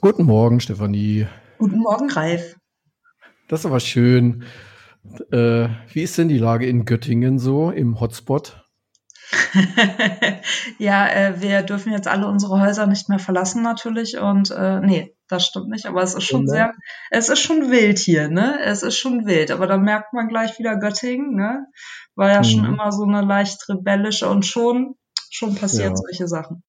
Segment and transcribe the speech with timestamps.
[0.00, 1.26] Guten Morgen, Stefanie.
[1.58, 2.56] Guten Morgen, Ralf.
[3.48, 4.44] Das ist aber schön.
[5.32, 8.64] Äh, wie ist denn die Lage in Göttingen so im Hotspot?
[10.78, 15.16] ja, äh, wir dürfen jetzt alle unsere Häuser nicht mehr verlassen natürlich und äh, nee,
[15.26, 16.52] das stimmt nicht, aber es ist schon ja.
[16.52, 16.74] sehr,
[17.10, 18.60] es ist schon wild hier, ne?
[18.62, 21.66] Es ist schon wild, aber da merkt man gleich wieder Göttingen, ne?
[22.14, 22.44] War ja mhm.
[22.44, 24.94] schon immer so eine leicht rebellische und schon,
[25.28, 25.96] schon passieren ja.
[25.96, 26.62] solche Sachen.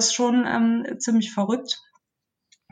[0.00, 1.78] Ist schon ähm, ziemlich verrückt.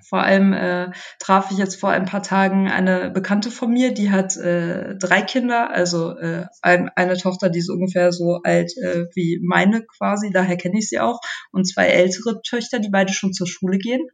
[0.09, 4.11] Vor allem äh, traf ich jetzt vor ein paar Tagen eine Bekannte von mir, die
[4.11, 9.05] hat äh, drei Kinder, also äh, ein, eine Tochter, die ist ungefähr so alt äh,
[9.15, 11.21] wie meine quasi, daher kenne ich sie auch,
[11.53, 14.07] und zwei ältere Töchter, die beide schon zur Schule gehen.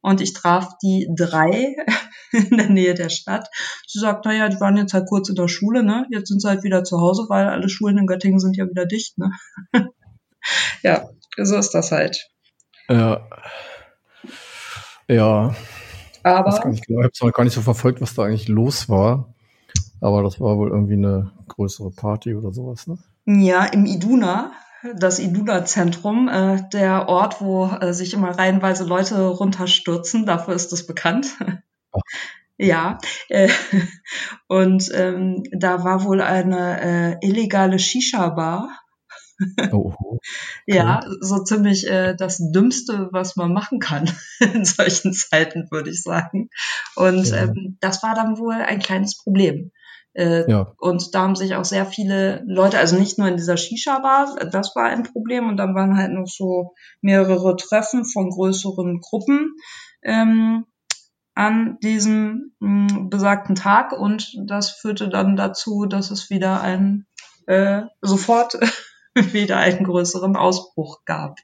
[0.00, 1.76] Und ich traf die drei
[2.32, 3.48] in der Nähe der Stadt.
[3.86, 6.06] Sie sagt, naja, die waren jetzt halt kurz in der Schule, ne?
[6.10, 8.86] Jetzt sind sie halt wieder zu Hause, weil alle Schulen in Göttingen sind ja wieder
[8.86, 9.30] dicht, ne?
[10.82, 12.28] ja, so ist das halt.
[12.88, 13.20] Ja.
[15.08, 15.54] Ja.
[16.22, 16.72] Aber.
[16.72, 19.34] Ich, ich habe es noch gar nicht so verfolgt, was da eigentlich los war.
[20.00, 22.98] Aber das war wohl irgendwie eine größere Party oder sowas, ne?
[23.26, 24.52] Ja, im Iduna,
[24.96, 30.86] das Iduna-Zentrum, äh, der Ort, wo äh, sich immer reihenweise Leute runterstürzen, dafür ist es
[30.86, 31.26] bekannt.
[31.92, 32.00] Ach.
[32.58, 33.48] Ja, äh,
[34.48, 36.80] und ähm, da war wohl eine
[37.20, 38.68] äh, illegale Shisha-Bar
[39.72, 40.18] Oh, okay.
[40.66, 46.02] Ja, so ziemlich äh, das Dümmste, was man machen kann in solchen Zeiten, würde ich
[46.02, 46.50] sagen.
[46.96, 47.44] Und ja.
[47.44, 49.70] ähm, das war dann wohl ein kleines Problem.
[50.14, 50.72] Äh, ja.
[50.78, 54.74] Und da haben sich auch sehr viele Leute, also nicht nur in dieser Shisha-Bar, das
[54.74, 55.48] war ein Problem.
[55.48, 59.54] Und dann waren halt noch so mehrere Treffen von größeren Gruppen
[60.02, 60.64] ähm,
[61.34, 63.92] an diesem mh, hm, besagten Tag.
[63.92, 67.06] Und das führte dann dazu, dass es wieder ein
[67.46, 68.58] äh, sofort
[69.32, 71.38] wieder einen größeren Ausbruch gab.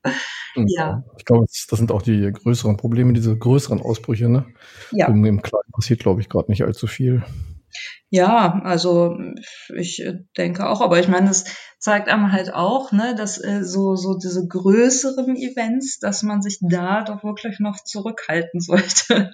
[0.56, 0.66] Mhm.
[0.68, 1.04] Ja.
[1.18, 4.28] Ich glaube, das sind auch die größeren Probleme, diese größeren Ausbrüche.
[4.28, 4.46] Ne?
[4.92, 5.08] Ja.
[5.08, 7.22] Im, im Kleinen passiert, glaube ich, gerade nicht allzu viel.
[8.10, 9.16] Ja, also
[9.74, 10.04] ich
[10.36, 11.44] denke auch, aber ich meine, es
[11.80, 16.58] zeigt einem halt auch, ne, dass äh, so, so diese größeren Events, dass man sich
[16.60, 19.32] da doch wirklich noch zurückhalten sollte.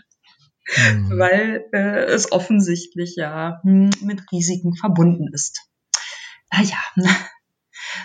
[0.76, 1.18] Mhm.
[1.18, 5.68] Weil äh, es offensichtlich ja hm, mit Risiken verbunden ist.
[6.52, 6.78] Naja,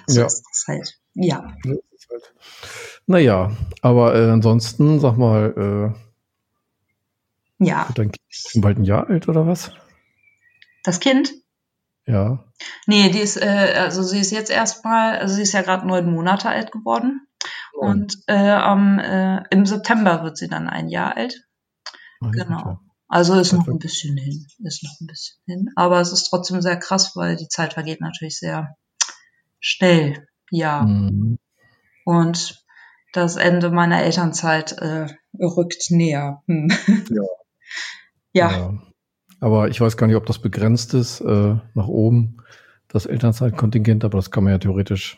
[0.08, 0.26] so ja.
[0.26, 1.00] ist das halt.
[1.14, 1.54] Ja.
[1.66, 2.34] halt.
[3.08, 3.52] Naja,
[3.82, 6.06] aber äh, ansonsten, sag mal, äh,
[7.58, 7.88] ja.
[7.96, 9.72] Dein Kind ist bald ein Jahr alt oder was?
[10.84, 11.32] Das Kind?
[12.06, 12.44] Ja.
[12.86, 16.12] Nee, die ist, äh, also sie ist jetzt erstmal, also sie ist ja gerade neun
[16.12, 17.28] Monate alt geworden.
[17.74, 17.86] Oh.
[17.86, 21.48] Und äh, am, äh, im September wird sie dann ein Jahr alt.
[22.22, 22.60] Oh, genau.
[22.60, 22.80] Ja.
[23.08, 25.70] Also ist noch ein bisschen hin, ist noch ein bisschen hin.
[25.76, 28.76] Aber es ist trotzdem sehr krass, weil die Zeit vergeht natürlich sehr
[29.60, 30.84] schnell, ja.
[30.84, 31.38] Mhm.
[32.06, 32.66] Und
[33.14, 35.08] das Ende meiner Elternzeit äh,
[35.40, 36.44] rückt näher.
[36.48, 36.68] Hm.
[37.10, 37.24] Ja.
[38.34, 38.52] ja.
[38.52, 38.74] ja.
[39.40, 42.38] Aber ich weiß gar nicht, ob das begrenzt ist äh, nach oben,
[42.88, 45.18] das Elternzeitkontingent, aber das kann man ja theoretisch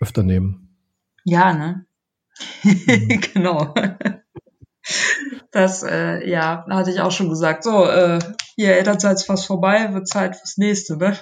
[0.00, 0.76] öfter nehmen.
[1.24, 1.86] Ja, ne?
[2.62, 3.20] Mhm.
[3.34, 3.74] genau.
[5.50, 7.64] Das, äh, ja, hatte ich auch schon gesagt.
[7.64, 8.18] So, äh,
[8.56, 11.16] hier Elternzeit ist fast vorbei, wird Zeit fürs nächste, ne?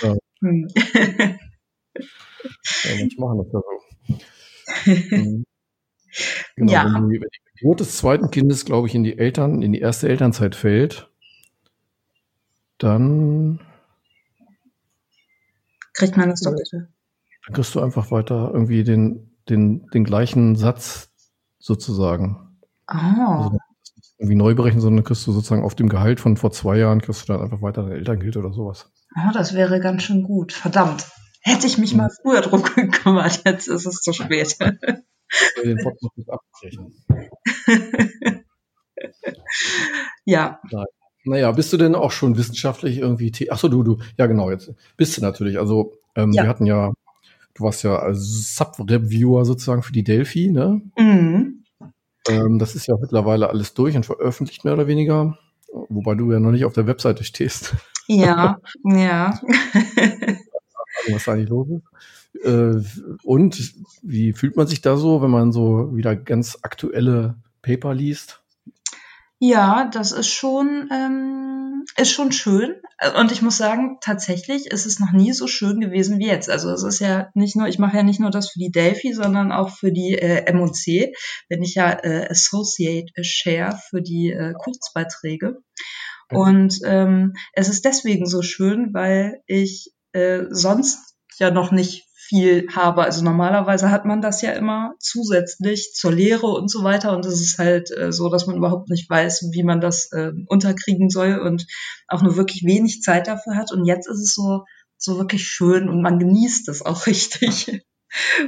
[0.00, 0.14] Ja.
[2.84, 4.18] Ja, manche machen das ja so.
[5.16, 5.44] Mhm.
[6.56, 6.84] Genau, ja.
[6.84, 9.80] Wenn die, wenn die Geburt des zweiten Kindes, glaube ich, in die Eltern, in die
[9.80, 11.08] erste Elternzeit fällt,
[12.78, 13.60] dann
[15.94, 16.88] kriegt man das Doppelte.
[17.46, 21.10] Dann kriegst du einfach weiter irgendwie den, den, den gleichen Satz
[21.58, 22.58] sozusagen.
[22.88, 22.94] Oh.
[22.94, 23.58] Also
[24.18, 27.28] irgendwie neu berechnen, sondern kriegst du sozusagen auf dem Gehalt von vor zwei Jahren, kriegst
[27.28, 28.92] du dann einfach weiter dein Elterngeld oder sowas.
[29.16, 30.52] Oh, das wäre ganz schön gut.
[30.52, 31.06] Verdammt.
[31.42, 34.56] Hätte ich mich mal früher drum gekümmert, jetzt ist es zu spät.
[35.64, 36.94] Den Podcast nicht abbrechen.
[40.24, 40.60] ja.
[41.24, 45.16] Naja, bist du denn auch schon wissenschaftlich irgendwie Achso, du, du, ja genau, jetzt bist
[45.16, 45.58] du natürlich.
[45.58, 46.42] Also ähm, ja.
[46.42, 46.92] wir hatten ja,
[47.54, 50.82] du warst ja Sub-Reviewer sozusagen für die Delphi, ne?
[50.98, 51.64] Mhm.
[52.28, 55.38] Ähm, das ist ja mittlerweile alles durch und veröffentlicht, mehr oder weniger.
[55.88, 57.74] Wobei du ja noch nicht auf der Webseite stehst.
[58.06, 59.40] Ja, ja.
[61.10, 62.44] was da eigentlich los ist.
[62.44, 62.82] Äh,
[63.24, 68.42] und wie fühlt man sich da so, wenn man so wieder ganz aktuelle Paper liest?
[69.44, 72.76] Ja, das ist schon, ähm, ist schon schön.
[73.18, 76.48] Und ich muss sagen, tatsächlich ist es noch nie so schön gewesen wie jetzt.
[76.48, 79.12] Also es ist ja nicht nur, ich mache ja nicht nur das für die Delphi,
[79.12, 81.12] sondern auch für die äh, MOC,
[81.48, 85.58] wenn ich ja äh, Associate Share für die äh, Kurzbeiträge.
[86.30, 92.68] Und ähm, es ist deswegen so schön, weil ich äh, sonst ja noch nicht viel
[92.74, 93.02] habe.
[93.02, 97.14] Also normalerweise hat man das ja immer zusätzlich zur Lehre und so weiter.
[97.14, 100.32] Und es ist halt äh, so, dass man überhaupt nicht weiß, wie man das äh,
[100.46, 101.66] unterkriegen soll und
[102.08, 103.72] auch nur wirklich wenig Zeit dafür hat.
[103.72, 104.64] Und jetzt ist es so,
[104.96, 107.82] so wirklich schön und man genießt es auch richtig.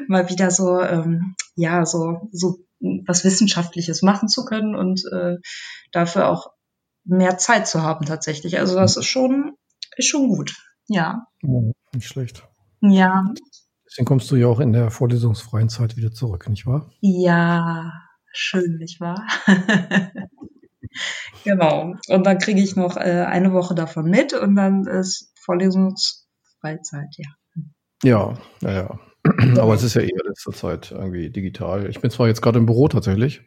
[0.08, 2.58] Mal wieder so, ähm, ja, so, so
[3.06, 5.36] was Wissenschaftliches machen zu können und äh,
[5.92, 6.48] dafür auch
[7.04, 8.58] mehr Zeit zu haben tatsächlich.
[8.58, 9.56] Also das ist schon,
[9.96, 10.54] ist schon gut.
[10.88, 11.26] Ja.
[11.42, 11.60] ja
[11.94, 12.46] nicht schlecht.
[12.80, 13.24] Ja.
[13.86, 16.90] Deswegen kommst du ja auch in der vorlesungsfreien Zeit wieder zurück, nicht wahr?
[17.00, 17.92] Ja,
[18.32, 19.22] schön, nicht wahr?
[21.44, 21.94] genau.
[22.08, 27.28] Und dann kriege ich noch äh, eine Woche davon mit und dann ist Vorlesungsfreizeit, ja.
[28.02, 28.98] Ja, naja.
[29.58, 31.88] Aber es ist ja eher letzter Zeit irgendwie digital.
[31.88, 33.42] Ich bin zwar jetzt gerade im Büro tatsächlich.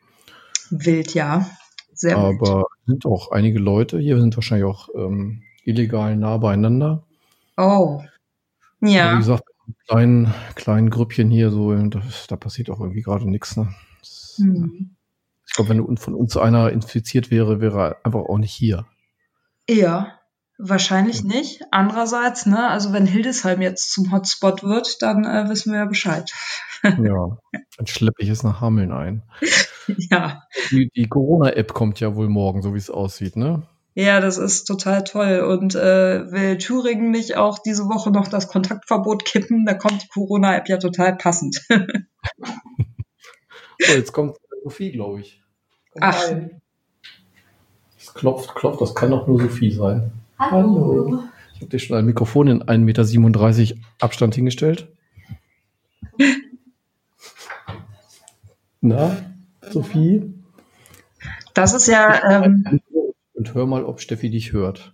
[0.69, 1.47] Wild, ja.
[1.93, 7.06] Sehr aber es sind auch einige Leute hier, sind wahrscheinlich auch ähm, illegal nah beieinander.
[7.57, 8.03] Oh.
[8.79, 9.13] Ja.
[9.13, 9.43] wie gesagt,
[9.87, 13.57] kleinen, kleinen Grüppchen hier so, das, da passiert auch irgendwie gerade nichts.
[13.57, 13.73] Ne?
[14.37, 14.95] hm.
[15.47, 18.85] Ich glaube, wenn von uns einer infiziert wäre, wäre er einfach auch nicht hier.
[19.69, 20.19] Ja,
[20.57, 21.27] wahrscheinlich ja.
[21.27, 21.61] nicht.
[21.71, 26.31] Andererseits, ne, also wenn Hildesheim jetzt zum Hotspot wird, dann äh, wissen wir ja Bescheid.
[26.83, 27.37] ja,
[27.77, 29.23] dann schleppe ich es nach Hameln ein.
[29.87, 30.43] ja.
[30.69, 33.63] Die, die Corona-App kommt ja wohl morgen, so wie es aussieht, ne?
[33.99, 35.39] Ja, das ist total toll.
[35.39, 39.65] Und äh, will Thüringen nicht auch diese Woche noch das Kontaktverbot kippen?
[39.65, 41.65] Da kommt die Corona-App ja total passend.
[43.79, 45.41] so, jetzt kommt Sophie, glaube ich.
[45.93, 46.27] Kommt Ach.
[46.29, 46.61] Rein.
[47.97, 50.11] Es klopft, klopft, das kann doch nur Sophie sein.
[50.37, 51.07] Hallo.
[51.07, 51.23] Hallo.
[51.55, 54.89] Ich habe dir schon ein Mikrofon in 1,37 Meter Abstand hingestellt.
[58.79, 59.17] Na,
[59.71, 60.35] Sophie?
[61.55, 62.43] Das ist ja.
[62.43, 62.79] Ähm,
[63.47, 64.93] und hör mal, ob Steffi dich hört.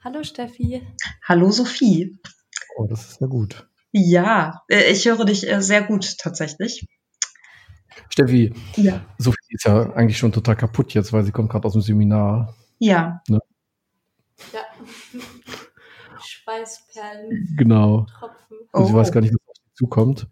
[0.00, 0.86] Hallo Steffi.
[1.26, 2.18] Hallo Sophie.
[2.76, 3.68] Oh, das ist ja gut.
[3.92, 6.86] Ja, äh, ich höre dich äh, sehr gut tatsächlich.
[8.10, 9.04] Steffi, ja.
[9.18, 12.54] Sophie ist ja eigentlich schon total kaputt jetzt, weil sie kommt gerade aus dem Seminar.
[12.78, 13.22] Ja.
[13.28, 13.40] Ne?
[14.52, 14.60] Ja.
[16.24, 17.54] Schweißperlen.
[17.56, 18.06] Genau.
[18.18, 18.58] Tropfen.
[18.72, 18.86] Und oh.
[18.86, 20.28] sie weiß gar nicht, was auf sie zukommt.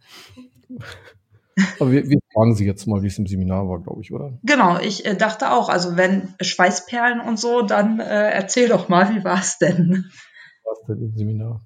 [1.81, 4.39] Aber wir, wir fragen Sie jetzt mal, wie es im Seminar war, glaube ich, oder?
[4.43, 9.15] Genau, ich äh, dachte auch, also wenn Schweißperlen und so, dann äh, erzähl doch mal,
[9.15, 10.05] wie war es denn?
[10.05, 11.63] Wie war es denn im Seminar?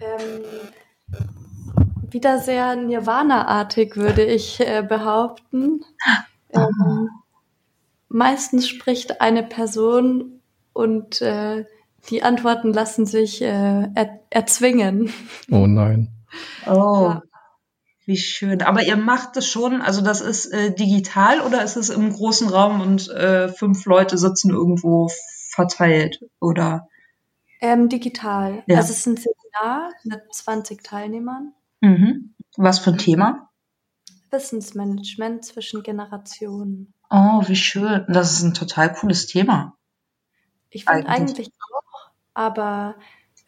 [0.00, 0.42] Ähm,
[2.10, 5.84] wieder sehr Nirvana-artig, würde ich äh, behaupten.
[6.50, 7.08] Ähm,
[8.08, 10.40] meistens spricht eine Person
[10.72, 11.66] und äh,
[12.10, 15.12] die Antworten lassen sich äh, er erzwingen.
[15.50, 16.08] Oh nein.
[16.66, 17.10] Oh.
[17.10, 17.22] Ja.
[18.08, 18.62] Wie schön.
[18.62, 22.48] Aber ihr macht es schon, also das ist äh, digital oder ist es im großen
[22.48, 25.10] Raum und äh, fünf Leute sitzen irgendwo
[25.50, 26.88] verteilt oder?
[27.60, 28.62] Ähm, digital.
[28.66, 28.78] Ja.
[28.78, 31.52] Also es ist ein Seminar mit 20 Teilnehmern.
[31.82, 32.34] Mhm.
[32.56, 33.50] Was für ein Thema?
[34.30, 36.94] Wissensmanagement zwischen Generationen.
[37.10, 38.06] Oh, wie schön.
[38.08, 39.76] Das ist ein total cooles Thema.
[40.70, 41.38] Ich finde eigentlich.
[41.38, 42.94] eigentlich auch, aber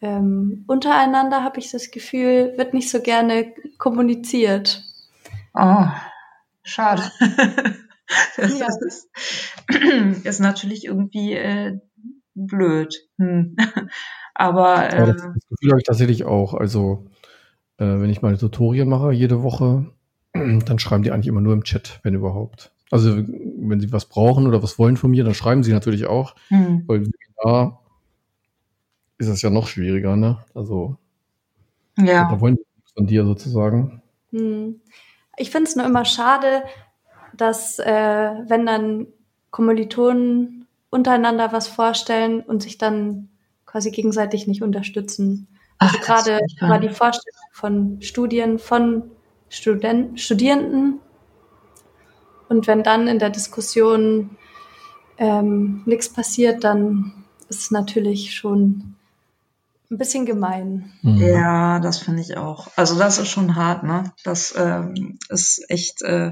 [0.01, 4.83] ähm, untereinander habe ich das Gefühl, wird nicht so gerne kommuniziert.
[5.53, 5.85] Oh,
[6.63, 7.03] schade.
[8.37, 8.67] das ja.
[8.87, 9.09] ist,
[10.25, 11.79] ist, natürlich irgendwie äh,
[12.33, 12.95] blöd.
[13.17, 13.55] Hm.
[14.33, 16.55] Aber äh, ja, das, das Gefühl habe ich tatsächlich auch.
[16.55, 17.05] Also
[17.77, 19.85] äh, wenn ich meine Tutorien mache jede Woche,
[20.33, 22.71] dann schreiben die eigentlich immer nur im Chat, wenn überhaupt.
[22.89, 26.35] Also wenn sie was brauchen oder was wollen von mir, dann schreiben sie natürlich auch.
[26.47, 26.85] Hm.
[26.87, 27.80] Weil Webinar
[29.21, 30.39] ist es ja noch schwieriger, ne?
[30.55, 30.97] Also
[31.97, 32.27] ja.
[32.29, 34.01] da wollen die von dir sozusagen.
[34.31, 34.81] Hm.
[35.37, 36.63] Ich finde es nur immer schade,
[37.37, 39.07] dass äh, wenn dann
[39.51, 43.29] Kommilitonen untereinander was vorstellen und sich dann
[43.65, 45.47] quasi gegenseitig nicht unterstützen.
[45.77, 49.11] Also gerade war die Vorstellung von Studien von
[49.49, 50.99] Student Studierenden
[52.49, 54.31] und wenn dann in der Diskussion
[55.17, 57.13] ähm, nichts passiert, dann
[57.49, 58.95] ist es natürlich schon
[59.91, 60.93] ein bisschen gemein.
[61.01, 61.21] Mhm.
[61.21, 62.69] Ja, das finde ich auch.
[62.77, 64.13] Also das ist schon hart, ne?
[64.23, 66.31] Das ähm, ist echt, äh,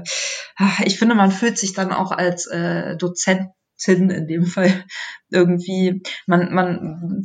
[0.84, 4.84] ich finde, man fühlt sich dann auch als äh, Dozentin in dem Fall
[5.30, 7.24] irgendwie, man, man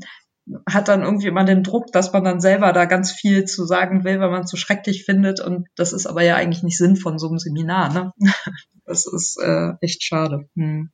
[0.70, 4.04] hat dann irgendwie immer den Druck, dass man dann selber da ganz viel zu sagen
[4.04, 5.40] will, weil man es so schrecklich findet.
[5.40, 8.12] Und das ist aber ja eigentlich nicht Sinn von so einem Seminar, ne?
[8.88, 10.48] Das ist äh, echt schade.
[10.56, 10.92] Hm.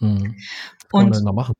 [0.00, 0.36] Hm.
[0.36, 1.54] Was kann man denn da machen?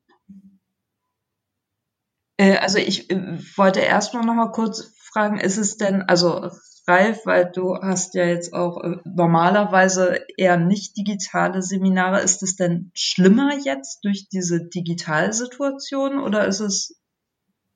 [2.37, 6.49] Äh, also ich äh, wollte erstmal noch mal kurz fragen, ist es denn, also
[6.87, 12.55] Ralf, weil du hast ja jetzt auch äh, normalerweise eher nicht digitale Seminare, ist es
[12.55, 17.01] denn schlimmer jetzt durch diese Digitalsituation oder ist es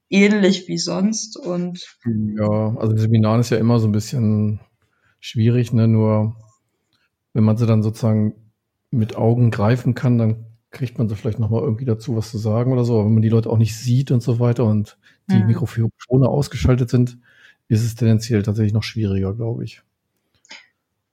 [0.10, 4.60] ähnlich wie sonst und ja, also Seminaren ist ja immer so ein bisschen
[5.20, 5.88] schwierig, ne?
[5.88, 6.36] Nur
[7.34, 8.34] wenn man sie dann sozusagen
[8.92, 12.72] mit Augen greifen kann, dann kriegt man so vielleicht nochmal irgendwie dazu was zu sagen
[12.72, 12.96] oder so.
[12.96, 14.98] Aber wenn man die Leute auch nicht sieht und so weiter und
[15.30, 15.48] die mhm.
[15.48, 17.18] Mikrofone ausgeschaltet sind,
[17.68, 19.82] ist es tendenziell tatsächlich noch schwieriger, glaube ich.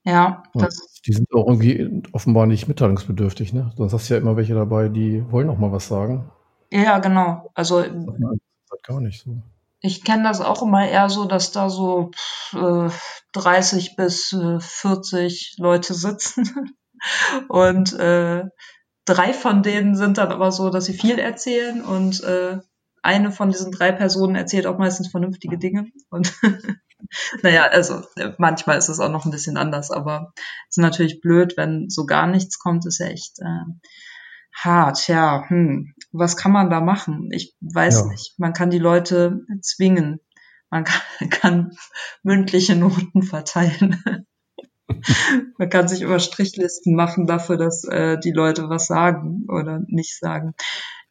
[0.03, 3.71] Ja, das die sind auch irgendwie offenbar nicht mitteilungsbedürftig, ne?
[3.77, 6.29] Sonst hast du ja immer welche dabei, die wollen auch mal was sagen.
[6.71, 7.51] Ja, genau.
[7.53, 7.83] Also
[8.83, 9.41] gar nicht so.
[9.81, 12.11] Ich kenne das auch immer eher so, dass da so
[12.53, 12.89] äh,
[13.33, 16.75] 30 bis äh, 40 Leute sitzen
[17.47, 18.43] und äh,
[19.09, 22.59] drei von denen sind dann aber so, dass sie viel erzählen und äh,
[23.01, 25.87] eine von diesen drei Personen erzählt auch meistens vernünftige Dinge.
[26.09, 26.33] Und
[27.43, 28.01] naja, also
[28.37, 30.33] manchmal ist es auch noch ein bisschen anders, aber
[30.69, 33.65] es ist natürlich blöd, wenn so gar nichts kommt, ist ja echt äh,
[34.53, 35.07] hart.
[35.07, 37.29] Ja, hm, was kann man da machen?
[37.31, 38.05] Ich weiß ja.
[38.07, 38.37] nicht.
[38.37, 40.19] Man kann die Leute zwingen.
[40.69, 41.71] Man kann, kann
[42.21, 44.03] mündliche Noten verteilen.
[45.57, 50.17] Man kann sich immer Strichlisten machen dafür, dass äh, die Leute was sagen oder nicht
[50.17, 50.53] sagen.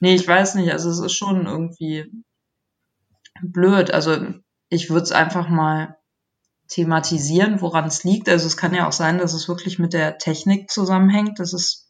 [0.01, 0.73] Nee, ich weiß nicht.
[0.73, 2.07] Also es ist schon irgendwie
[3.43, 3.91] blöd.
[3.93, 4.19] Also
[4.69, 5.97] ich würde es einfach mal
[6.69, 8.29] thematisieren, woran es liegt.
[8.29, 11.39] Also es kann ja auch sein, dass es wirklich mit der Technik zusammenhängt.
[11.39, 11.89] Das ist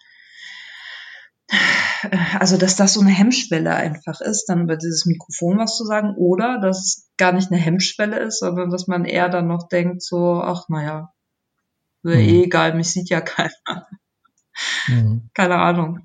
[2.38, 6.14] also dass das so eine Hemmschwelle einfach ist, dann über dieses Mikrofon was zu sagen,
[6.16, 10.02] oder dass es gar nicht eine Hemmschwelle ist, sondern dass man eher dann noch denkt,
[10.02, 11.12] so, ach naja,
[12.17, 12.21] mhm.
[12.21, 13.87] eh egal, mich sieht ja keiner.
[14.88, 15.31] Mhm.
[15.35, 16.00] Keine Ahnung.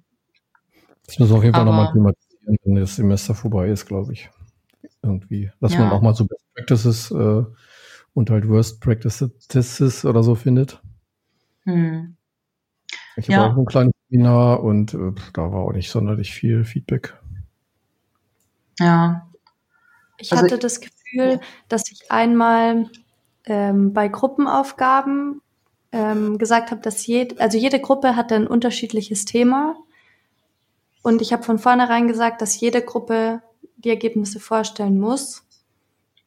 [1.05, 4.29] Das müssen wir auf jeden Fall nochmal thematisieren, wenn das Semester vorbei ist, glaube ich.
[5.01, 5.51] Irgendwie.
[5.59, 5.79] Dass ja.
[5.79, 7.43] man auch mal so Best Practices äh,
[8.13, 10.81] und halt Worst Practices oder so findet.
[11.63, 12.15] Hm.
[13.15, 13.51] Ich habe ja.
[13.51, 17.17] auch ein kleines Seminar und äh, da war auch nicht sonderlich viel Feedback.
[18.79, 19.27] Ja.
[20.17, 22.89] Ich also hatte das Gefühl, dass ich einmal
[23.45, 25.41] ähm, bei Gruppenaufgaben
[25.93, 29.77] ähm, gesagt habe, dass jede, also jede Gruppe hatte ein unterschiedliches Thema.
[31.03, 33.41] Und ich habe von vornherein gesagt, dass jede Gruppe
[33.77, 35.45] die Ergebnisse vorstellen muss.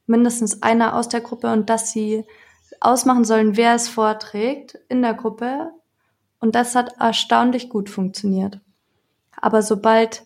[0.05, 2.23] Mindestens einer aus der Gruppe und dass sie
[2.79, 5.71] ausmachen sollen, wer es vorträgt in der Gruppe.
[6.39, 8.61] Und das hat erstaunlich gut funktioniert.
[9.35, 10.23] Aber sobald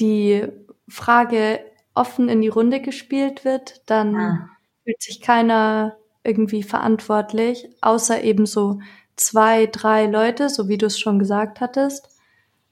[0.00, 0.48] die
[0.88, 1.60] Frage
[1.94, 4.48] offen in die Runde gespielt wird, dann ah.
[4.82, 8.80] fühlt sich keiner irgendwie verantwortlich, außer eben so
[9.16, 12.08] zwei, drei Leute, so wie du es schon gesagt hattest,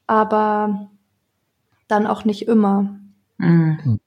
[0.06, 0.90] aber
[1.88, 2.98] dann auch nicht immer.
[3.38, 4.00] Mhm.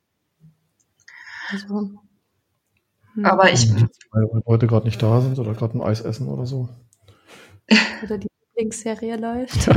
[1.49, 1.91] Also,
[3.13, 3.25] hm.
[3.25, 3.69] aber ich.
[4.11, 6.69] Weil Leute gerade nicht da sind oder gerade ein Eis essen oder so.
[8.03, 9.69] Oder die Lieblingsserie läuft.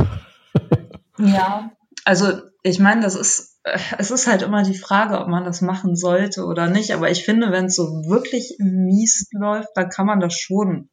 [1.19, 1.71] ja,
[2.03, 3.56] also ich meine, das ist,
[3.97, 6.93] es ist halt immer die Frage, ob man das machen sollte oder nicht.
[6.93, 10.89] Aber ich finde, wenn es so wirklich mies läuft, dann kann man das schon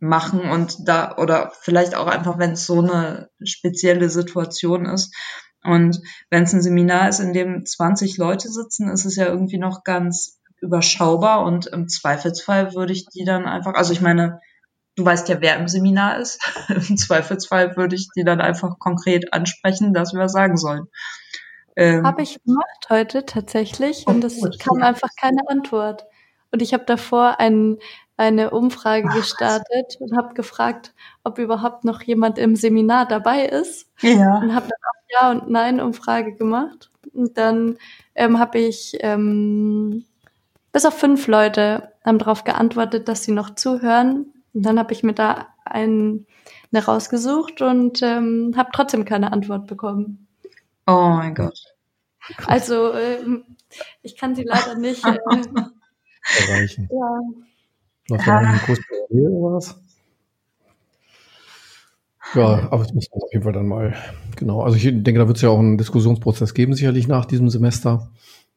[0.00, 5.14] machen und da, oder vielleicht auch einfach, wenn es so eine spezielle Situation ist.
[5.62, 9.58] Und wenn es ein Seminar ist, in dem 20 Leute sitzen, ist es ja irgendwie
[9.58, 14.40] noch ganz überschaubar und im Zweifelsfall würde ich die dann einfach, also ich meine,
[14.96, 16.40] du weißt ja, wer im Seminar ist.
[16.68, 20.86] Im Zweifelsfall würde ich die dann einfach konkret ansprechen, dass wir sagen sollen.
[21.76, 26.06] Ähm, habe ich gemacht heute tatsächlich und es kam einfach keine Antwort.
[26.52, 27.78] Und ich habe davor ein,
[28.16, 33.90] eine Umfrage Ach, gestartet und habe gefragt, ob überhaupt noch jemand im Seminar dabei ist.
[34.02, 34.38] Ja.
[34.38, 36.92] Und habe dann auch Ja und Nein Umfrage gemacht.
[37.12, 37.76] Und dann
[38.14, 40.04] ähm, habe ich ähm,
[40.72, 44.26] bis auf fünf Leute haben darauf geantwortet, dass sie noch zuhören.
[44.52, 46.26] Und dann habe ich mir da einen,
[46.72, 50.23] eine rausgesucht und ähm, habe trotzdem keine Antwort bekommen.
[50.86, 51.58] Oh mein Gott.
[52.46, 53.44] Also ähm,
[54.02, 55.18] ich kann sie leider nicht äh,
[56.48, 56.88] erreichen.
[56.90, 58.18] Ja.
[58.26, 59.80] Ja einen Kurs parallel oder was?
[62.34, 63.94] Ja, aber das muss man auf jeden Fall dann mal,
[64.36, 64.62] genau.
[64.62, 68.10] Also ich denke, da wird es ja auch einen Diskussionsprozess geben, sicherlich nach diesem Semester.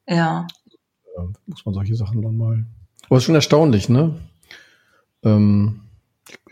[0.06, 0.46] Ja.
[1.16, 2.66] ja muss man solche Sachen dann mal.
[3.06, 4.18] Aber es ist schon erstaunlich, ne?
[5.22, 5.88] Ähm,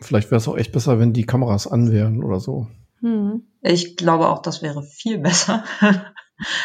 [0.01, 2.67] Vielleicht wäre es auch echt besser, wenn die Kameras an wären oder so.
[3.01, 3.47] Hm.
[3.63, 5.65] Ich glaube auch, das wäre viel besser.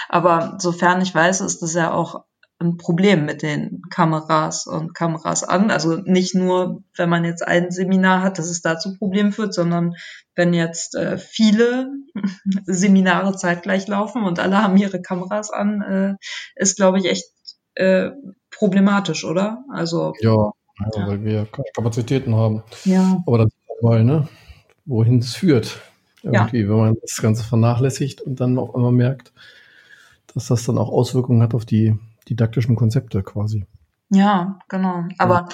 [0.10, 2.26] Aber sofern ich weiß, ist das ja auch
[2.62, 5.72] ein Problem mit den Kameras und Kameras an.
[5.72, 9.96] Also nicht nur, wenn man jetzt ein Seminar hat, dass es dazu Problem führt, sondern
[10.36, 11.92] wenn jetzt äh, viele
[12.66, 16.16] Seminare zeitgleich laufen und alle haben ihre Kameras an, äh,
[16.56, 17.26] ist, glaube ich, echt
[17.76, 18.12] äh,
[18.52, 19.64] problematisch, oder?
[19.74, 20.52] Also ja,
[20.96, 22.64] ja, weil wir keine Kapazitäten haben.
[22.86, 23.22] Ja.
[23.26, 24.28] Aber das ist mal, ne,
[24.86, 25.80] wohin es führt.
[26.24, 26.70] Irgendwie, ja.
[26.70, 29.34] wenn man das Ganze vernachlässigt und dann auf einmal merkt,
[30.34, 31.98] dass das dann auch Auswirkungen hat auf die
[32.30, 33.66] didaktischen Konzepte quasi.
[34.10, 35.06] Ja, genau.
[35.18, 35.50] Aber ja.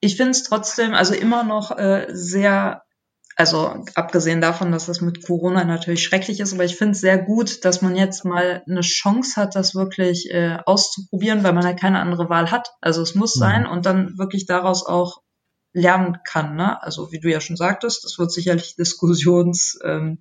[0.00, 2.82] ich finde es trotzdem, also immer noch äh, sehr,
[3.36, 7.18] also abgesehen davon, dass das mit Corona natürlich schrecklich ist, aber ich finde es sehr
[7.18, 11.70] gut, dass man jetzt mal eine Chance hat, das wirklich äh, auszuprobieren, weil man ja
[11.70, 12.68] halt keine andere Wahl hat.
[12.80, 13.40] Also es muss mhm.
[13.40, 15.22] sein und dann wirklich daraus auch
[15.74, 16.56] lernen kann.
[16.56, 16.82] Ne?
[16.82, 20.18] Also wie du ja schon sagtest, das wird sicherlich Diskussions ähm,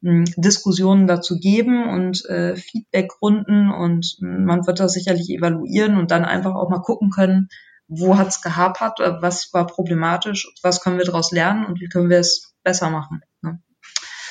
[0.00, 6.54] Diskussionen dazu geben und äh, Feedbackrunden und man wird das sicherlich evaluieren und dann einfach
[6.54, 7.48] auch mal gucken können,
[7.88, 12.10] wo hat's gehapert, äh, was war problematisch, was können wir daraus lernen und wie können
[12.10, 13.22] wir es besser machen.
[13.40, 13.62] Ne?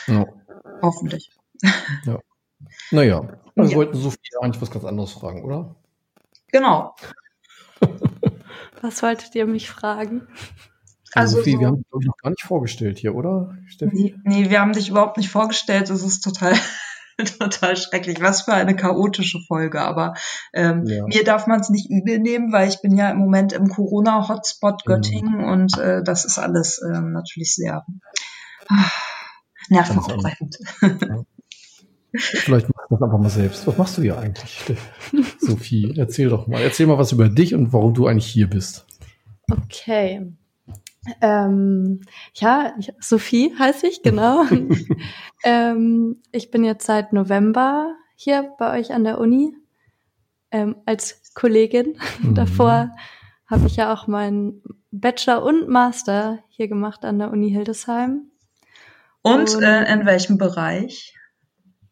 [0.07, 0.25] Ja.
[0.81, 1.31] Hoffentlich.
[2.05, 2.19] Ja.
[2.91, 3.75] Naja, wir ja.
[3.75, 5.75] wollten Sophie eigentlich was ganz anderes fragen, oder?
[6.51, 6.95] Genau.
[8.83, 10.27] was wolltet ihr mich fragen?
[11.13, 14.15] Also, Sophie, so, wir haben dich, glaube ich, noch gar nicht vorgestellt hier, oder, Steffi?
[14.23, 15.89] Nee, wir haben dich überhaupt nicht vorgestellt.
[15.89, 16.53] Das ist total,
[17.39, 18.19] total schrecklich.
[18.21, 19.81] Was für eine chaotische Folge.
[19.81, 20.15] Aber
[20.53, 21.05] ähm, ja.
[21.05, 24.85] mir darf man es nicht übel nehmen, weil ich bin ja im Moment im Corona-Hotspot
[24.85, 24.89] mhm.
[24.89, 25.43] Göttingen mhm.
[25.43, 27.85] und äh, das ist alles ähm, natürlich sehr
[28.67, 28.91] ah,
[29.69, 30.57] nervenaufreibend.
[30.81, 31.23] Ja.
[32.15, 33.65] Vielleicht machst du das einfach mal selbst.
[33.67, 34.63] Was machst du hier eigentlich,
[35.39, 35.93] Sophie?
[35.97, 36.61] Erzähl doch mal.
[36.61, 38.85] Erzähl mal was über dich und warum du eigentlich hier bist.
[39.51, 40.31] Okay.
[41.21, 42.01] Ähm,
[42.35, 44.45] ja, Sophie heiße ich, genau.
[45.43, 49.53] ähm, ich bin jetzt seit November hier bei euch an der Uni
[50.51, 51.97] ähm, als Kollegin.
[52.21, 52.35] Mhm.
[52.35, 52.91] Davor
[53.47, 58.29] habe ich ja auch meinen Bachelor und Master hier gemacht an der Uni Hildesheim.
[59.21, 61.15] Und, und äh, in welchem Bereich?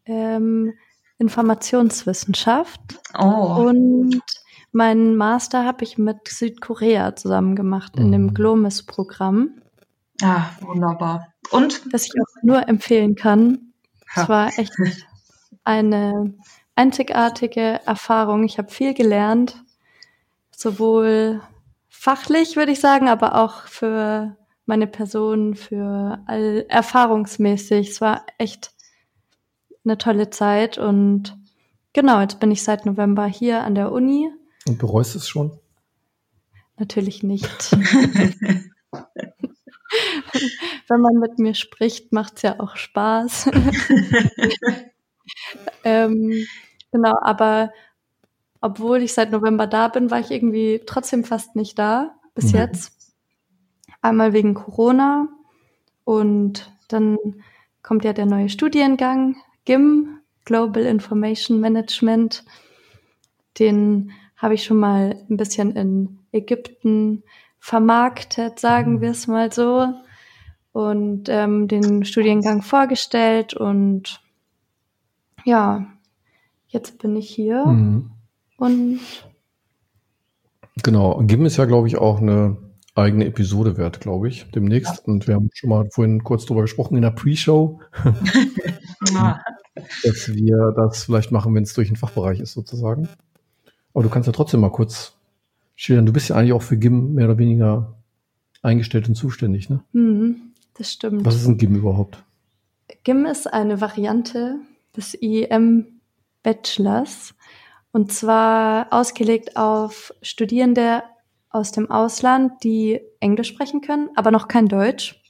[0.06, 0.74] Ähm,
[1.18, 2.82] Informationswissenschaft.
[3.18, 3.68] Oh.
[3.68, 4.22] Und
[4.74, 8.34] Meinen Master habe ich mit Südkorea zusammen gemacht in dem mhm.
[8.34, 9.62] Glomis-Programm.
[10.22, 11.34] Ah, wunderbar.
[11.52, 11.82] Und?
[11.92, 13.74] Das ich auch nur empfehlen kann.
[14.16, 14.74] Es war echt
[15.66, 16.34] eine
[16.76, 18.46] einzigartige Erfahrung.
[18.46, 19.62] Ich habe viel gelernt,
[20.56, 21.42] sowohl
[21.90, 27.90] fachlich, würde ich sagen, aber auch für meine Person, für all erfahrungsmäßig.
[27.90, 28.72] Es war echt
[29.84, 31.38] eine tolle Zeit und
[31.94, 34.30] genau, jetzt bin ich seit November hier an der Uni
[34.68, 35.60] und bereust es schon?
[36.78, 37.76] Natürlich nicht.
[40.88, 43.50] Wenn man mit mir spricht, macht es ja auch Spaß.
[45.84, 46.46] ähm,
[46.92, 47.72] genau, aber
[48.62, 52.60] obwohl ich seit November da bin, war ich irgendwie trotzdem fast nicht da bis mhm.
[52.60, 53.14] jetzt.
[54.02, 55.28] Einmal wegen Corona
[56.04, 57.18] und dann
[57.84, 62.44] kommt ja der neue Studiengang GIM, Global Information Management.
[63.60, 67.24] Den habe ich schon mal ein bisschen in Ägypten
[67.60, 69.02] vermarktet, sagen mhm.
[69.02, 69.94] wir es mal so,
[70.72, 74.22] und ähm, den Studiengang vorgestellt und
[75.44, 75.86] ja,
[76.68, 78.12] jetzt bin ich hier mhm.
[78.58, 79.00] und
[80.84, 81.22] genau.
[81.24, 82.58] GIM ist ja, glaube ich, auch eine
[82.96, 84.98] eigene Episode wert, glaube ich, demnächst.
[84.98, 85.04] Ja.
[85.06, 87.80] Und wir haben schon mal vorhin kurz drüber gesprochen in der Pre-Show,
[89.76, 93.08] dass wir das vielleicht machen, wenn es durch den Fachbereich ist, sozusagen.
[93.94, 95.14] Aber du kannst ja trotzdem mal kurz
[95.76, 96.06] schildern.
[96.06, 97.96] Du bist ja eigentlich auch für GIM mehr oder weniger
[98.62, 99.82] eingestellt und zuständig, ne?
[99.94, 101.26] Mhm, das stimmt.
[101.26, 102.24] Was ist ein GIM überhaupt?
[103.04, 104.60] GIM ist eine Variante
[104.96, 105.86] des IEM
[106.44, 107.34] Bachelors
[107.92, 111.04] und zwar ausgelegt auf Studierende
[111.50, 115.22] aus dem Ausland, die Englisch sprechen können, aber noch kein Deutsch.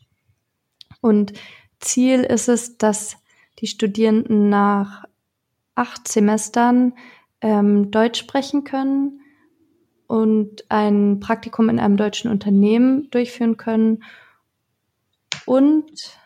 [1.01, 1.33] Und
[1.79, 3.17] Ziel ist es, dass
[3.61, 5.05] die Studierenden nach
[5.75, 6.93] acht Semestern
[7.41, 9.21] ähm, Deutsch sprechen können
[10.07, 14.03] und ein Praktikum in einem deutschen Unternehmen durchführen können
[15.45, 16.17] und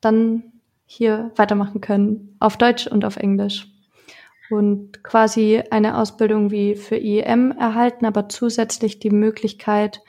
[0.00, 0.52] dann
[0.84, 3.68] hier weitermachen können, auf Deutsch und auf Englisch.
[4.50, 10.02] Und quasi eine Ausbildung wie für IEM erhalten, aber zusätzlich die Möglichkeit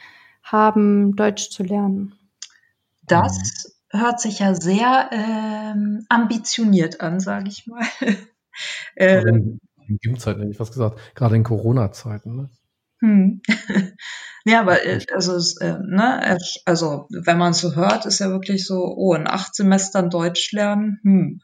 [0.44, 2.16] haben, Deutsch zu lernen.
[3.08, 7.86] Das hört sich ja sehr ähm, ambitioniert an, sage ich mal.
[8.98, 12.36] ähm, in GIM-Zeiten hätte ich was gesagt, gerade in Corona-Zeiten.
[12.36, 12.50] Ne?
[13.00, 13.42] Hm.
[14.46, 18.94] ja, aber äh, also, äh, ne, also wenn man so hört, ist ja wirklich so,
[18.96, 21.42] oh, in acht Semestern Deutsch lernen, hm,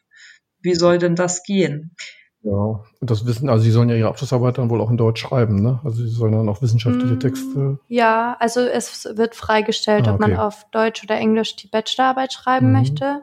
[0.61, 1.95] wie soll denn das gehen?
[2.41, 5.21] Ja, und das Wissen, also sie sollen ja ihre Abschlussarbeit dann wohl auch in Deutsch
[5.21, 5.79] schreiben, ne?
[5.83, 7.79] Also sie sollen dann auch wissenschaftliche mm, Texte.
[7.89, 10.23] Ja, also es wird freigestellt, ah, okay.
[10.23, 12.73] ob man auf Deutsch oder Englisch die Bachelorarbeit schreiben mhm.
[12.73, 13.21] möchte.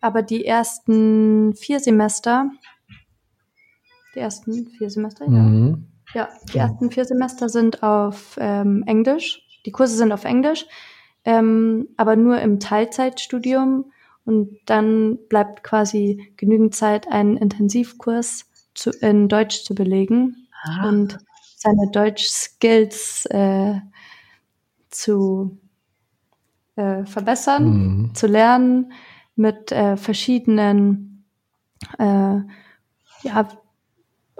[0.00, 2.50] Aber die ersten vier Semester,
[4.14, 5.86] die ersten vier Semester, mhm.
[6.14, 6.20] ja.
[6.20, 9.42] Ja, die ersten vier Semester sind auf ähm, Englisch.
[9.66, 10.66] Die Kurse sind auf Englisch,
[11.24, 13.86] ähm, aber nur im Teilzeitstudium.
[14.24, 20.88] Und dann bleibt quasi genügend Zeit, einen Intensivkurs zu, in Deutsch zu belegen ah.
[20.88, 21.18] und
[21.56, 23.80] seine Deutsch-Skills äh,
[24.90, 25.58] zu
[26.76, 28.14] äh, verbessern, mhm.
[28.14, 28.92] zu lernen
[29.36, 31.24] mit äh, verschiedenen,
[31.98, 32.38] äh,
[33.22, 33.48] ja,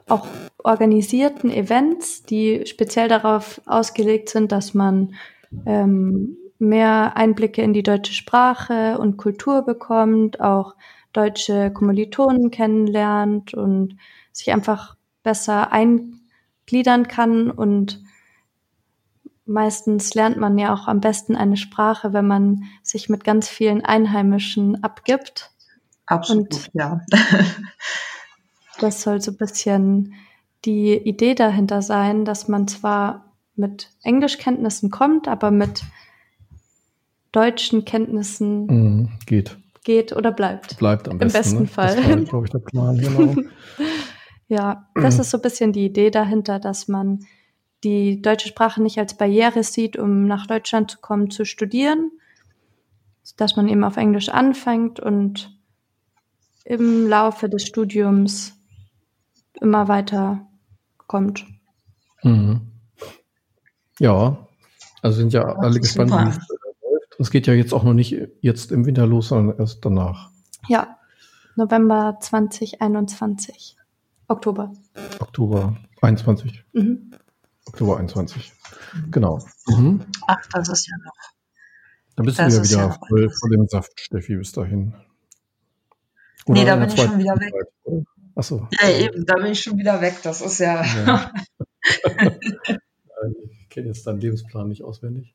[0.08, 0.26] auch
[0.62, 5.14] organisierten Events, die speziell darauf ausgelegt sind, dass man
[5.64, 10.74] ähm, mehr Einblicke in die deutsche Sprache und Kultur bekommt, auch
[11.12, 13.96] deutsche Kommilitonen kennenlernt und
[14.34, 18.02] sich einfach besser eingliedern kann und
[19.46, 23.84] meistens lernt man ja auch am besten eine Sprache, wenn man sich mit ganz vielen
[23.84, 25.50] Einheimischen abgibt.
[26.06, 27.00] Absolut, und ja.
[28.80, 30.14] das soll so ein bisschen
[30.64, 35.84] die Idee dahinter sein, dass man zwar mit Englischkenntnissen kommt, aber mit
[37.32, 39.58] deutschen Kenntnissen mm, geht.
[39.84, 40.78] Geht oder bleibt.
[40.78, 41.36] Bleibt am besten.
[41.36, 41.66] Im besten ne?
[41.66, 41.96] Fall.
[41.96, 43.34] Das war, glaube ich, der Plan, genau.
[44.48, 47.26] ja, das ist so ein bisschen die Idee dahinter, dass man
[47.82, 52.10] die deutsche Sprache nicht als Barriere sieht, um nach Deutschland zu kommen, zu studieren,
[53.36, 55.58] dass man eben auf Englisch anfängt und
[56.64, 58.54] im Laufe des Studiums
[59.60, 60.46] immer weiter
[61.06, 61.46] kommt.
[62.22, 62.62] Mhm.
[63.98, 64.46] Ja,
[65.02, 67.20] also sind ja alle gespannt, wie es läuft.
[67.20, 70.30] Es geht ja jetzt auch noch nicht jetzt im Winter los, sondern erst danach.
[70.68, 70.98] Ja,
[71.54, 73.76] November 2021.
[74.28, 74.72] Oktober.
[75.20, 76.64] Oktober 21.
[76.72, 77.10] Mhm.
[77.66, 78.52] Oktober 21.
[79.10, 79.44] Genau.
[79.66, 80.04] Mhm.
[80.26, 81.12] Ach, das ist ja noch.
[82.16, 84.94] Dann bist das du ja wieder ja voll vor dem Saft, Steffi, bis dahin.
[86.46, 87.52] Oder nee, da bin ich schon wieder weg.
[88.36, 88.68] Achso.
[88.80, 90.18] Ja, eben, da bin ich schon wieder weg.
[90.22, 90.84] Das ist ja.
[90.84, 91.32] ja.
[93.60, 95.34] ich kenne jetzt deinen Lebensplan nicht auswendig.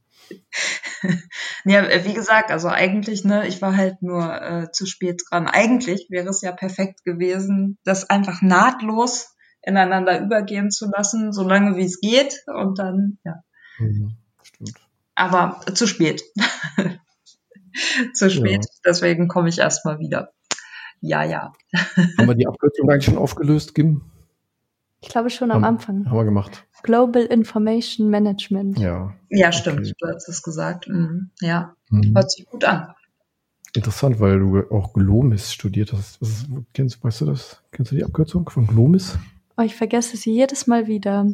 [1.65, 5.47] ja, wie gesagt, also eigentlich, ne, ich war halt nur äh, zu spät dran.
[5.47, 11.85] Eigentlich wäre es ja perfekt gewesen, das einfach nahtlos ineinander übergehen zu lassen, solange wie
[11.85, 13.43] es geht und dann, ja.
[13.77, 14.75] Mhm, stimmt.
[15.15, 16.23] Aber zu spät.
[18.13, 18.71] zu spät, ja.
[18.85, 20.31] deswegen komme ich erstmal wieder.
[21.01, 21.53] Ja, ja.
[22.17, 24.01] Haben wir die Abkürzung eigentlich schon aufgelöst, Kim?
[25.01, 26.05] Ich glaube schon am Anfang.
[26.05, 26.65] Haben wir gemacht.
[26.83, 28.79] Global Information Management.
[28.79, 29.13] Ja.
[29.29, 29.79] Ja, stimmt.
[29.79, 29.93] Okay.
[29.97, 30.87] Du hast es gesagt.
[30.87, 31.29] Mhm.
[31.39, 32.15] Ja, mhm.
[32.15, 32.93] hört sich gut an.
[33.73, 36.21] Interessant, weil du auch Glomis studiert hast.
[36.21, 37.61] Was ist, kennst, weißt du das?
[37.71, 39.17] Kennst du die Abkürzung von Glomis?
[39.57, 41.27] Oh, ich vergesse sie jedes Mal wieder.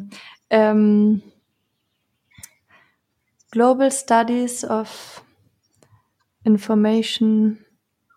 [0.50, 1.22] Ähm,
[3.50, 5.24] Global Studies of
[6.44, 7.58] Information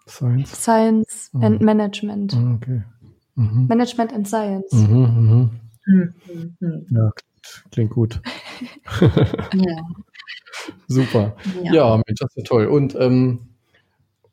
[0.05, 1.43] Science, Science mhm.
[1.43, 2.33] and Management.
[2.35, 2.83] Ah, okay.
[3.39, 3.67] Mhm.
[3.67, 4.73] Management and Science.
[4.73, 5.49] Mhm,
[5.85, 6.13] mhm.
[6.59, 6.85] mhm.
[6.89, 7.11] Ja,
[7.71, 8.19] klingt, gut.
[9.01, 9.81] ja.
[10.87, 11.37] Super.
[11.63, 11.73] Ja.
[11.73, 12.65] ja, Mensch, das ist ja toll.
[12.65, 13.39] Und ähm,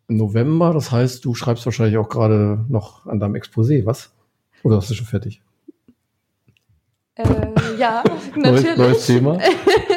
[0.09, 4.13] November, das heißt, du schreibst wahrscheinlich auch gerade noch an deinem Exposé, was?
[4.65, 5.41] Oder hast du schon fertig?
[7.15, 7.25] Äh,
[7.79, 8.03] ja,
[8.35, 8.77] natürlich.
[8.77, 9.39] Neues, Thema.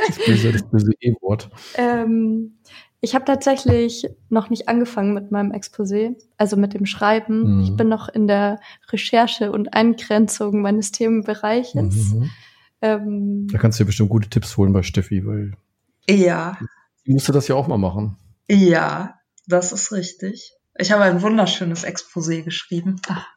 [0.08, 1.50] Das böse, das böse E-Wort.
[1.76, 2.58] Ähm,
[3.02, 7.58] ich habe tatsächlich noch nicht angefangen mit meinem Exposé, also mit dem Schreiben.
[7.58, 7.64] Mhm.
[7.64, 8.60] Ich bin noch in der
[8.92, 12.14] Recherche und Eingrenzung meines Themenbereiches.
[12.14, 12.30] Mhm.
[12.82, 15.54] Ähm, da kannst du dir bestimmt gute Tipps holen bei Steffi, weil
[16.10, 16.58] ja.
[17.06, 18.18] Die musste das ja auch mal machen.
[18.50, 20.54] Ja, das ist richtig.
[20.78, 23.02] Ich habe ein wunderschönes Exposé geschrieben.
[23.08, 23.28] Ach.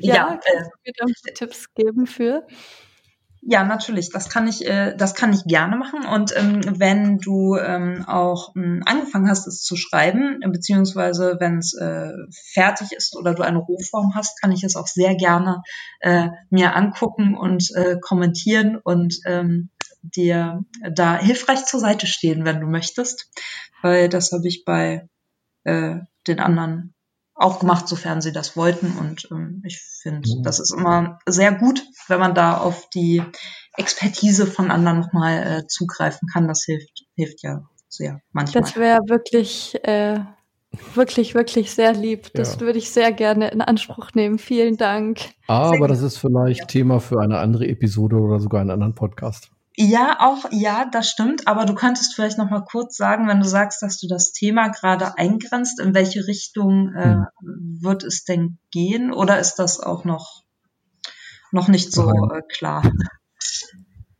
[0.00, 0.92] ja, ja kannst du mir
[1.24, 2.46] da Tipps geben für?
[3.40, 4.10] Ja, natürlich.
[4.10, 6.04] Das kann ich, äh, das kann ich gerne machen.
[6.04, 11.74] Und ähm, wenn du ähm, auch ähm, angefangen hast, es zu schreiben, beziehungsweise wenn es
[11.74, 12.12] äh,
[12.52, 15.62] fertig ist oder du eine Rohform hast, kann ich es auch sehr gerne
[16.00, 19.70] äh, mir angucken und äh, kommentieren und ähm,
[20.02, 23.30] dir da hilfreich zur Seite stehen, wenn du möchtest.
[23.82, 25.08] Weil das habe ich bei
[25.64, 25.96] äh,
[26.26, 26.94] den anderen
[27.38, 28.96] auch gemacht, sofern sie das wollten.
[28.98, 30.42] Und ähm, ich finde, mhm.
[30.42, 33.22] das ist immer sehr gut, wenn man da auf die
[33.76, 36.48] Expertise von anderen nochmal äh, zugreifen kann.
[36.48, 38.62] Das hilft, hilft ja sehr manchmal.
[38.62, 40.18] Das wäre wirklich, äh,
[40.94, 42.32] wirklich, wirklich sehr lieb.
[42.34, 42.60] Das ja.
[42.60, 44.38] würde ich sehr gerne in Anspruch nehmen.
[44.38, 45.20] Vielen Dank.
[45.46, 46.66] Aber das ist vielleicht ja.
[46.66, 49.52] Thema für eine andere Episode oder sogar einen anderen Podcast.
[49.80, 51.46] Ja, auch, ja, das stimmt.
[51.46, 54.70] Aber du könntest vielleicht noch mal kurz sagen, wenn du sagst, dass du das Thema
[54.70, 57.78] gerade eingrenzt, in welche Richtung äh, hm.
[57.80, 59.12] wird es denn gehen?
[59.12, 60.42] Oder ist das auch noch,
[61.52, 62.90] noch nicht so äh, klar?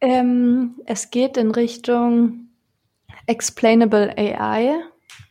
[0.01, 2.51] Ähm, es geht in Richtung
[3.27, 4.81] Explainable AI.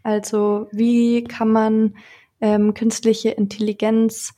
[0.03, 1.95] Also wie kann man
[2.41, 4.33] ähm, künstliche Intelligenz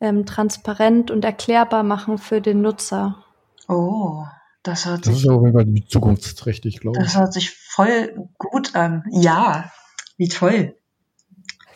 [0.00, 3.22] ähm, transparent und erklärbar machen für den Nutzer?
[3.68, 4.24] Oh,
[4.64, 5.14] das hört das sich.
[5.14, 7.04] Das ist auf jeden Fall zukunftsträchtig, glaube ich.
[7.04, 9.04] Das hört sich voll gut an.
[9.10, 9.70] Ja,
[10.16, 10.74] wie toll.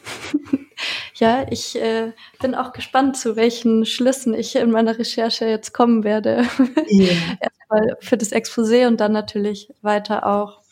[1.14, 6.02] ja, ich äh, bin auch gespannt, zu welchen Schlüssen ich in meiner Recherche jetzt kommen
[6.02, 6.44] werde.
[6.90, 7.36] Yeah.
[7.40, 10.62] Erstmal für das Exposé und dann natürlich weiter auch.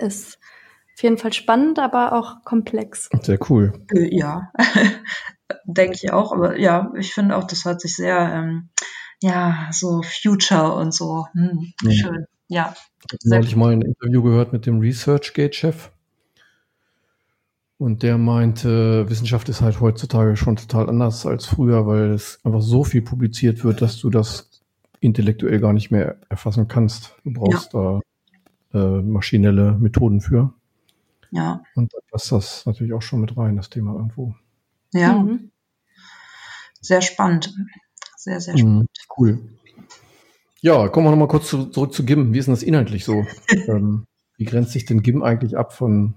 [0.00, 0.38] Ist
[0.94, 3.08] auf jeden Fall spannend, aber auch komplex.
[3.22, 3.84] Sehr cool.
[3.94, 4.50] Äh, ja,
[5.64, 6.32] denke ich auch.
[6.32, 8.70] Aber ja, ich finde auch, das hört sich sehr ähm,
[9.22, 11.26] ja, so Future und so.
[11.32, 11.90] Hm, ja.
[11.90, 12.74] Schön, ja.
[13.10, 15.90] Ich habe neulich mal ein Interview gehört mit dem ResearchGate-Chef.
[17.78, 22.62] Und der meinte, Wissenschaft ist halt heutzutage schon total anders als früher, weil es einfach
[22.62, 24.62] so viel publiziert wird, dass du das
[25.00, 27.14] intellektuell gar nicht mehr erfassen kannst.
[27.22, 28.00] Du brauchst ja.
[28.72, 30.54] da äh, maschinelle Methoden für.
[31.30, 31.62] Ja.
[31.74, 34.34] Und da passt das natürlich auch schon mit rein, das Thema irgendwo.
[34.92, 35.18] Ja.
[35.18, 35.50] Mhm.
[36.80, 37.54] Sehr spannend.
[38.26, 38.80] Sehr, sehr mhm, spannend.
[38.80, 39.38] Mhm, cool.
[40.60, 42.34] Ja, kommen wir nochmal kurz zu, zurück zu GIM.
[42.34, 43.24] Wie ist denn das inhaltlich so?
[43.68, 44.04] ähm,
[44.36, 46.14] wie grenzt sich denn GIM eigentlich ab von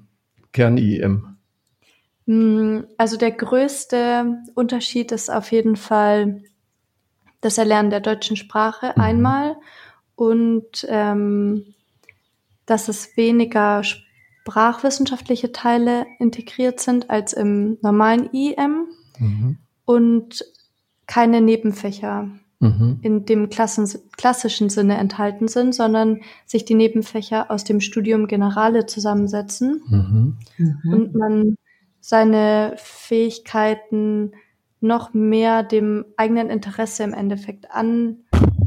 [0.52, 1.38] Kern-IEM?
[2.26, 6.42] Mm, also der größte Unterschied ist auf jeden Fall
[7.42, 9.02] das Erlernen der deutschen Sprache mhm.
[9.04, 9.56] einmal
[10.16, 11.76] und ähm,
[12.66, 18.88] dass es weniger sprachwissenschaftliche Teile integriert sind als im normalen IEM
[19.20, 19.60] mhm.
[19.86, 20.44] und
[21.10, 23.00] keine Nebenfächer mhm.
[23.02, 28.86] in dem Klassen, klassischen Sinne enthalten sind, sondern sich die Nebenfächer aus dem Studium Generale
[28.86, 30.38] zusammensetzen mhm.
[30.58, 30.94] mhm.
[30.94, 31.56] und man
[32.00, 34.34] seine Fähigkeiten
[34.82, 38.20] noch mehr dem eigenen Interesse im Endeffekt an,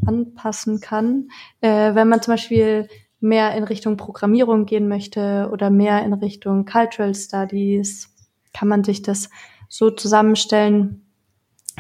[0.04, 1.28] anpassen kann.
[1.60, 2.88] Äh, wenn man zum Beispiel
[3.20, 8.12] mehr in Richtung Programmierung gehen möchte oder mehr in Richtung Cultural Studies,
[8.52, 9.30] kann man sich das
[9.68, 11.01] so zusammenstellen,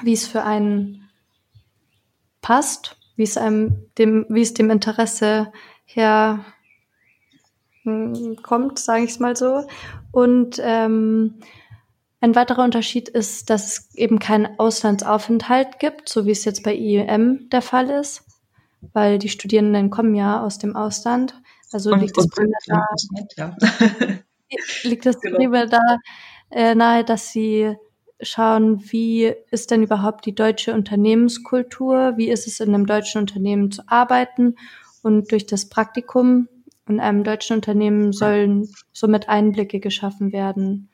[0.04, 1.08] wie es für einen
[2.40, 5.52] passt, wie es einem dem, wie es dem Interesse
[5.84, 6.44] her
[7.82, 9.66] hm, kommt, sage ich es mal so.
[10.10, 11.40] Und ähm,
[12.20, 16.74] ein weiterer Unterschied ist, dass es eben keinen Auslandsaufenthalt gibt, so wie es jetzt bei
[16.74, 18.24] IEM der Fall ist,
[18.92, 21.40] weil die Studierenden kommen ja aus dem Ausland.
[21.72, 22.86] Also und, liegt das primär da,
[23.36, 23.56] ja.
[24.84, 25.66] liegt das genau.
[25.66, 25.98] da
[26.50, 27.74] äh, nahe, dass sie
[28.22, 33.70] schauen, wie ist denn überhaupt die deutsche Unternehmenskultur, wie ist es in einem deutschen Unternehmen
[33.70, 34.56] zu arbeiten
[35.02, 36.48] und durch das Praktikum
[36.88, 40.88] in einem deutschen Unternehmen sollen somit Einblicke geschaffen werden.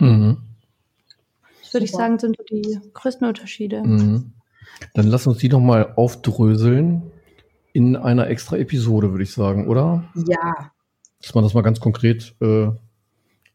[0.00, 0.38] Mhm.
[1.62, 3.82] Das würde ich sagen, sind so die größten Unterschiede.
[3.82, 4.32] Mhm.
[4.94, 7.02] Dann lass uns die noch mal aufdröseln
[7.72, 10.04] in einer extra Episode, würde ich sagen, oder?
[10.14, 10.72] Ja.
[11.20, 12.70] Dass man das mal ganz konkret äh,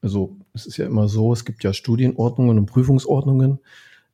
[0.02, 3.60] also es ist ja immer so, es gibt ja Studienordnungen und Prüfungsordnungen.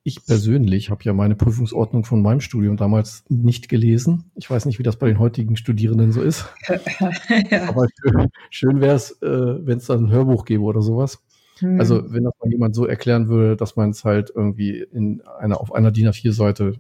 [0.04, 4.26] Ich persönlich habe ja meine Prüfungsordnung von meinem Studium damals nicht gelesen.
[4.36, 6.46] Ich weiß nicht, wie das bei den heutigen Studierenden so ist.
[7.50, 7.70] ja.
[7.70, 11.24] Aber schön, schön wäre es, äh, wenn es dann ein Hörbuch gäbe oder sowas.
[11.60, 11.80] Hm.
[11.80, 15.62] Also wenn das mal jemand so erklären würde, dass man es halt irgendwie in einer,
[15.62, 16.74] auf einer DIN A4-Seite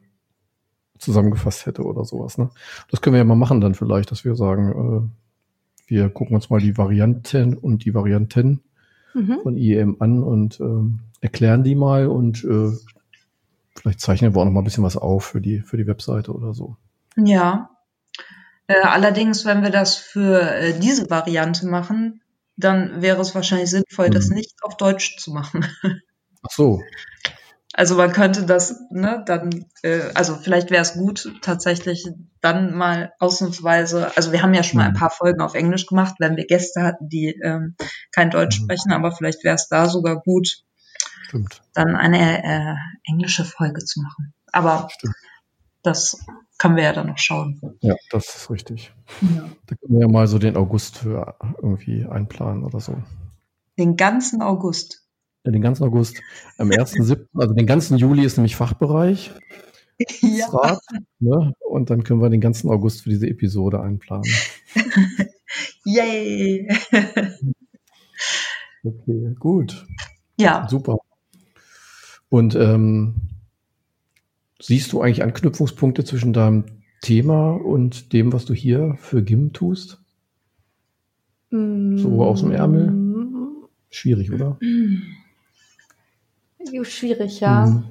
[0.98, 2.38] zusammengefasst hätte oder sowas.
[2.38, 2.50] Ne?
[2.90, 6.50] Das können wir ja mal machen dann vielleicht, dass wir sagen, äh, wir gucken uns
[6.50, 8.62] mal die Varianten und die Varianten
[9.14, 9.40] mhm.
[9.42, 12.72] von IEM an und äh, erklären die mal und äh,
[13.76, 16.34] vielleicht zeichnen wir auch noch mal ein bisschen was auf für die, für die Webseite
[16.34, 16.78] oder so.
[17.18, 17.70] Ja.
[18.68, 22.22] Äh, allerdings, wenn wir das für äh, diese Variante machen,
[22.56, 24.14] dann wäre es wahrscheinlich sinnvoll, mhm.
[24.14, 25.66] das nicht auf Deutsch zu machen.
[26.44, 26.82] Ach so.
[27.76, 32.08] Also man könnte das, ne, dann, äh, also vielleicht wäre es gut, tatsächlich
[32.40, 34.98] dann mal ausnahmsweise, also wir haben ja schon mal ein mhm.
[34.98, 37.76] paar Folgen auf Englisch gemacht, wenn wir Gäste hatten, die ähm,
[38.12, 38.66] kein Deutsch mhm.
[38.66, 40.64] sprechen, aber vielleicht wäre es da sogar gut,
[41.24, 41.64] Stimmt.
[41.74, 42.76] dann eine äh,
[43.10, 44.36] englische Folge zu machen.
[44.52, 45.16] Aber Stimmt.
[45.82, 46.24] das
[46.60, 47.60] können wir ja dann noch schauen.
[47.82, 48.94] Ja, das ist richtig.
[49.22, 49.50] Ja.
[49.66, 53.02] Da können wir ja mal so den August für irgendwie einplanen oder so.
[53.80, 55.03] Den ganzen August
[55.52, 56.22] den ganzen August.
[56.58, 59.32] Am 1.7., also den ganzen Juli ist nämlich Fachbereich.
[60.22, 60.48] Ja.
[60.48, 60.82] Rat,
[61.20, 61.54] ne?
[61.60, 64.26] Und dann können wir den ganzen August für diese Episode einplanen.
[65.86, 66.68] Yay!
[68.84, 69.86] okay, gut.
[70.38, 70.68] Ja.
[70.68, 70.98] Super.
[72.30, 73.16] Und ähm,
[74.60, 76.66] siehst du eigentlich Anknüpfungspunkte zwischen deinem
[77.02, 80.02] Thema und dem, was du hier für GIM tust?
[81.52, 81.98] Mm.
[81.98, 82.94] So aus dem Ärmel?
[83.90, 84.58] Schwierig, oder?
[86.84, 87.66] Schwierig, ja.
[87.66, 87.84] Mhm.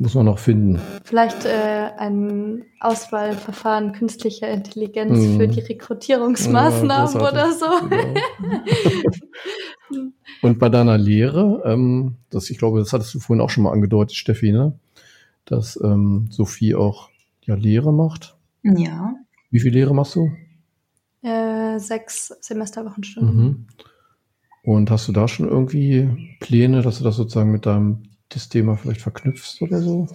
[0.00, 0.80] Muss man noch finden.
[1.04, 5.36] Vielleicht äh, ein Auswahlverfahren künstlicher Intelligenz mhm.
[5.38, 7.66] für die Rekrutierungsmaßnahmen ja, oder so.
[7.88, 8.14] Genau.
[10.42, 13.72] Und bei deiner Lehre, ähm, das, ich glaube, das hattest du vorhin auch schon mal
[13.72, 14.78] angedeutet, Steffi, ne?
[15.44, 17.08] dass ähm, Sophie auch
[17.42, 18.36] ja Lehre macht.
[18.62, 19.14] Ja.
[19.50, 20.30] Wie viel Lehre machst du?
[21.22, 23.36] Äh, sechs Semesterwochenstunden.
[23.36, 23.66] Mhm.
[24.68, 28.76] Und hast du da schon irgendwie Pläne, dass du das sozusagen mit deinem das Thema
[28.76, 30.08] vielleicht verknüpfst oder so?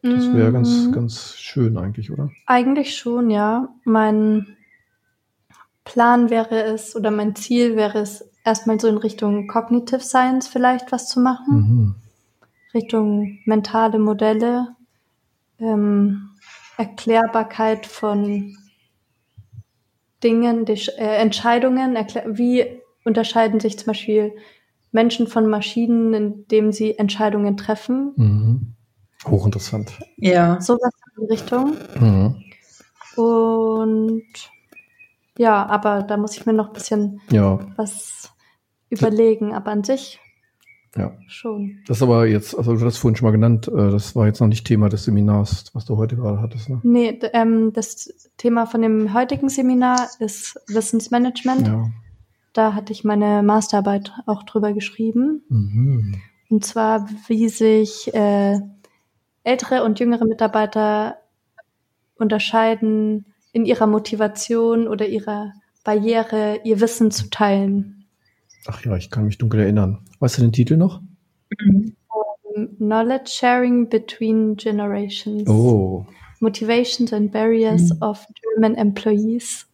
[0.00, 0.54] Das wäre mhm.
[0.54, 2.30] ganz, ganz schön eigentlich, oder?
[2.46, 3.68] Eigentlich schon, ja.
[3.84, 4.56] Mein
[5.84, 10.90] Plan wäre es oder mein Ziel wäre es, erstmal so in Richtung Cognitive Science vielleicht
[10.90, 11.54] was zu machen.
[11.54, 11.94] Mhm.
[12.72, 14.68] Richtung mentale Modelle,
[15.58, 16.30] ähm,
[16.78, 18.56] Erklärbarkeit von
[20.24, 21.94] Dingen, die, äh, Entscheidungen,
[22.28, 24.32] wie unterscheiden sich zum Beispiel
[24.92, 28.12] Menschen von Maschinen, indem sie Entscheidungen treffen.
[28.16, 28.74] Mhm.
[29.26, 29.98] Hochinteressant.
[30.16, 30.60] Ja.
[30.60, 31.76] Sowas in die Richtung.
[31.98, 32.44] Mhm.
[33.16, 34.22] Und
[35.36, 37.58] ja, aber da muss ich mir noch ein bisschen ja.
[37.76, 38.32] was
[38.90, 40.20] überlegen, aber an sich
[40.96, 41.12] ja.
[41.26, 41.78] schon.
[41.86, 44.40] Das ist aber jetzt, also du hast vorhin schon mal genannt, äh, das war jetzt
[44.40, 46.80] noch nicht Thema des Seminars, was du heute gerade hattest, ne?
[46.82, 51.66] Nee, ähm, das Thema von dem heutigen Seminar ist Wissensmanagement.
[51.66, 51.90] Ja.
[52.58, 55.44] Da hatte ich meine Masterarbeit auch drüber geschrieben.
[55.48, 56.16] Mhm.
[56.50, 58.58] Und zwar, wie sich äh,
[59.44, 61.18] ältere und jüngere Mitarbeiter
[62.16, 65.52] unterscheiden in ihrer Motivation oder ihrer
[65.84, 68.06] Barriere, ihr Wissen zu teilen.
[68.66, 70.00] Ach ja, ich kann mich dunkel erinnern.
[70.18, 71.00] Weißt du den Titel noch?
[71.64, 71.94] Um,
[72.78, 75.48] Knowledge Sharing Between Generations.
[75.48, 76.06] Oh.
[76.40, 78.02] Motivations and Barriers mhm.
[78.02, 79.64] of German Employees.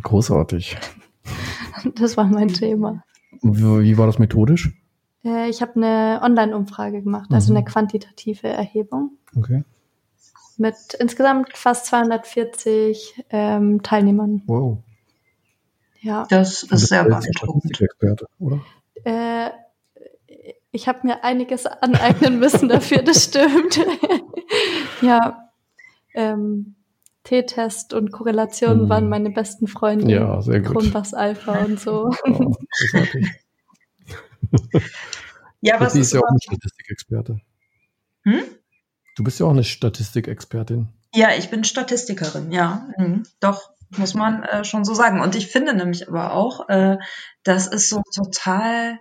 [0.00, 0.78] Großartig.
[1.96, 3.02] Das war mein Thema.
[3.40, 4.72] Wie war das methodisch?
[5.24, 7.58] Äh, ich habe eine Online-Umfrage gemacht, also mhm.
[7.58, 9.18] eine quantitative Erhebung.
[9.36, 9.64] Okay.
[10.58, 14.42] Mit insgesamt fast 240 ähm, Teilnehmern.
[14.46, 14.78] Wow.
[16.00, 16.26] Ja.
[16.28, 17.82] Das ist sehr beeindruckend.
[18.38, 18.60] Oder?
[19.04, 19.50] Äh,
[20.72, 23.80] ich habe mir einiges aneignen müssen dafür, das stimmt.
[25.02, 25.50] ja.
[26.14, 26.74] Ähm,
[27.24, 28.88] T-Test und Korrelation mhm.
[28.88, 30.12] waren meine besten Freunde.
[30.12, 30.72] Ja, sehr gut.
[30.72, 32.10] Kronbachs Alpha und so.
[34.54, 34.78] Oh,
[35.62, 37.40] ja, was ist, ist ja auch eine Statistikexperte.
[38.24, 38.42] Hm?
[39.16, 40.88] Du bist ja auch eine Statistikexpertin.
[41.14, 42.88] Ja, ich bin Statistikerin, ja.
[42.98, 43.22] Mhm.
[43.40, 45.20] Doch, muss man äh, schon so sagen.
[45.20, 46.98] Und ich finde nämlich aber auch, äh,
[47.44, 48.98] das ist so total,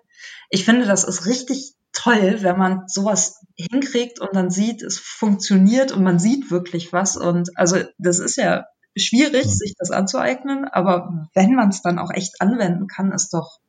[0.50, 5.92] ich finde, das ist richtig toll, wenn man sowas hinkriegt und dann sieht, es funktioniert
[5.92, 7.18] und man sieht wirklich was.
[7.18, 9.50] Und also das ist ja schwierig, mhm.
[9.50, 13.60] sich das anzueignen, aber wenn man es dann auch echt anwenden kann, ist doch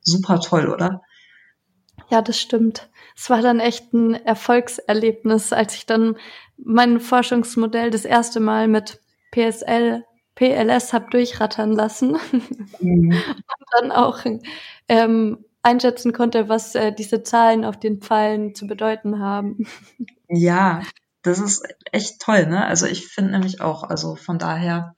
[0.00, 1.02] super toll, oder?
[2.08, 2.88] Ja, das stimmt.
[3.16, 6.16] Es war dann echt ein Erfolgserlebnis, als ich dann
[6.56, 9.00] mein Forschungsmodell das erste Mal mit
[9.32, 10.04] PSL
[10.36, 12.18] PLS habe durchrattern lassen
[12.78, 13.10] mhm.
[13.10, 14.20] und dann auch
[14.88, 19.66] ähm, einschätzen konnte, was äh, diese Zahlen auf den Pfeilen zu bedeuten haben.
[20.28, 20.82] Ja,
[21.22, 22.64] das ist echt toll, ne?
[22.64, 24.94] Also ich finde nämlich auch, also von daher,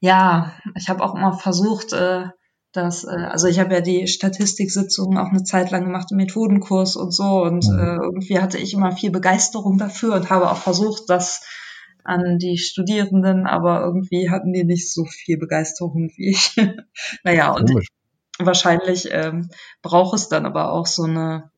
[0.00, 2.24] ja, ich habe auch immer versucht, äh,
[2.72, 6.96] dass, äh, also ich habe ja die Statistiksitzungen auch eine Zeit lang gemacht im Methodenkurs
[6.96, 7.78] und so und mhm.
[7.78, 11.42] äh, irgendwie hatte ich immer viel Begeisterung dafür und habe auch versucht, das
[12.02, 16.56] an die Studierenden, aber irgendwie hatten die nicht so viel Begeisterung wie ich.
[17.24, 17.88] naja, und Komisch.
[18.46, 19.50] Wahrscheinlich ähm,
[19.82, 21.50] braucht es dann aber auch so eine,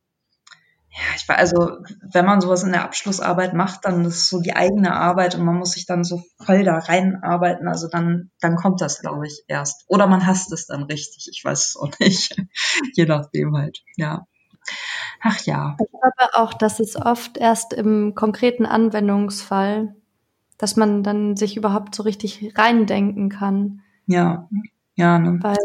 [0.91, 1.79] ja, ich weiß, also
[2.13, 5.57] wenn man sowas in der Abschlussarbeit macht, dann ist so die eigene Arbeit und man
[5.57, 9.85] muss sich dann so voll da reinarbeiten, also dann, dann kommt das, glaube ich, erst.
[9.89, 12.37] Oder man hasst es dann richtig, ich weiß es auch nicht.
[12.95, 14.27] Je nachdem halt, ja.
[15.21, 15.77] Ach ja.
[15.81, 19.95] Ich glaube auch, dass es oft erst im konkreten Anwendungsfall
[20.63, 23.81] dass man dann sich überhaupt so richtig reindenken kann.
[24.07, 24.49] Ja,
[24.95, 25.19] ja.
[25.19, 25.39] Ne?
[25.43, 25.57] Weil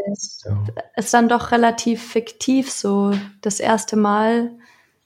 [0.45, 0.63] ja.
[0.95, 4.51] es dann doch relativ fiktiv so das erste Mal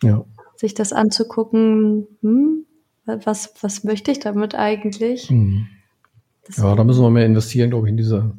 [0.03, 0.23] ja.
[0.55, 2.65] sich das anzugucken, hm,
[3.05, 5.29] was, was möchte ich damit eigentlich?
[5.29, 5.67] Mhm.
[6.57, 8.33] Ja, da müssen wir mehr investieren, glaube ich, in diese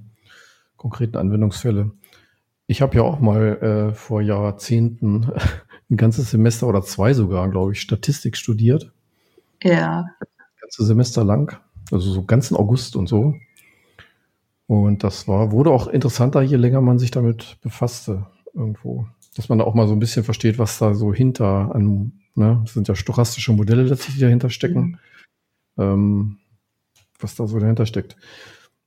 [0.77, 1.93] konkreten Anwendungsfälle.
[2.67, 5.31] Ich habe ja auch mal äh, vor Jahrzehnten
[5.91, 8.93] ein ganzes Semester oder zwei sogar, glaube ich, Statistik studiert.
[9.63, 10.05] Ja
[10.73, 11.59] ganze Semester lang,
[11.91, 13.35] also so ganzen August und so.
[14.73, 19.07] Und das war, wurde auch interessanter, je länger man sich damit befasste irgendwo.
[19.37, 22.63] Dass man da auch mal so ein bisschen versteht, was da so hinter an, ne,
[22.65, 24.99] das sind ja stochastische Modelle letztlich, die dahinter stecken.
[25.77, 25.83] Mhm.
[25.83, 26.39] Ähm,
[27.21, 28.17] was da so dahinter steckt.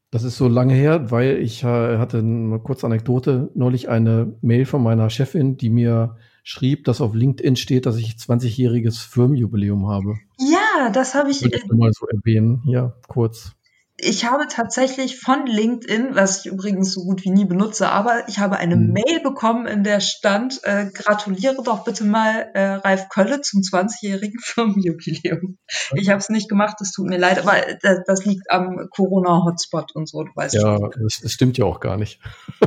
[0.09, 4.65] Das ist so lange her, weil ich äh, hatte eine kurze Anekdote, neulich eine Mail
[4.65, 10.15] von meiner Chefin, die mir schrieb, dass auf LinkedIn steht, dass ich 20-jähriges Firmenjubiläum habe.
[10.39, 11.43] Ja, das habe ich.
[11.43, 13.55] Würde ich mal so erwähnen, ja, kurz.
[13.97, 18.39] Ich habe tatsächlich von LinkedIn, was ich übrigens so gut wie nie benutze, aber ich
[18.39, 18.91] habe eine hm.
[18.91, 24.39] Mail bekommen, in der stand, äh, gratuliere doch bitte mal äh, Ralf Kölle zum 20-jährigen
[24.43, 25.57] Firmenjubiläum.
[25.93, 29.95] Ich habe es nicht gemacht, es tut mir leid, aber das, das liegt am Corona-Hotspot
[29.95, 30.81] und so, du weißt ja, schon.
[30.81, 32.19] Ja, das, das, stimmt ja auch gar nicht.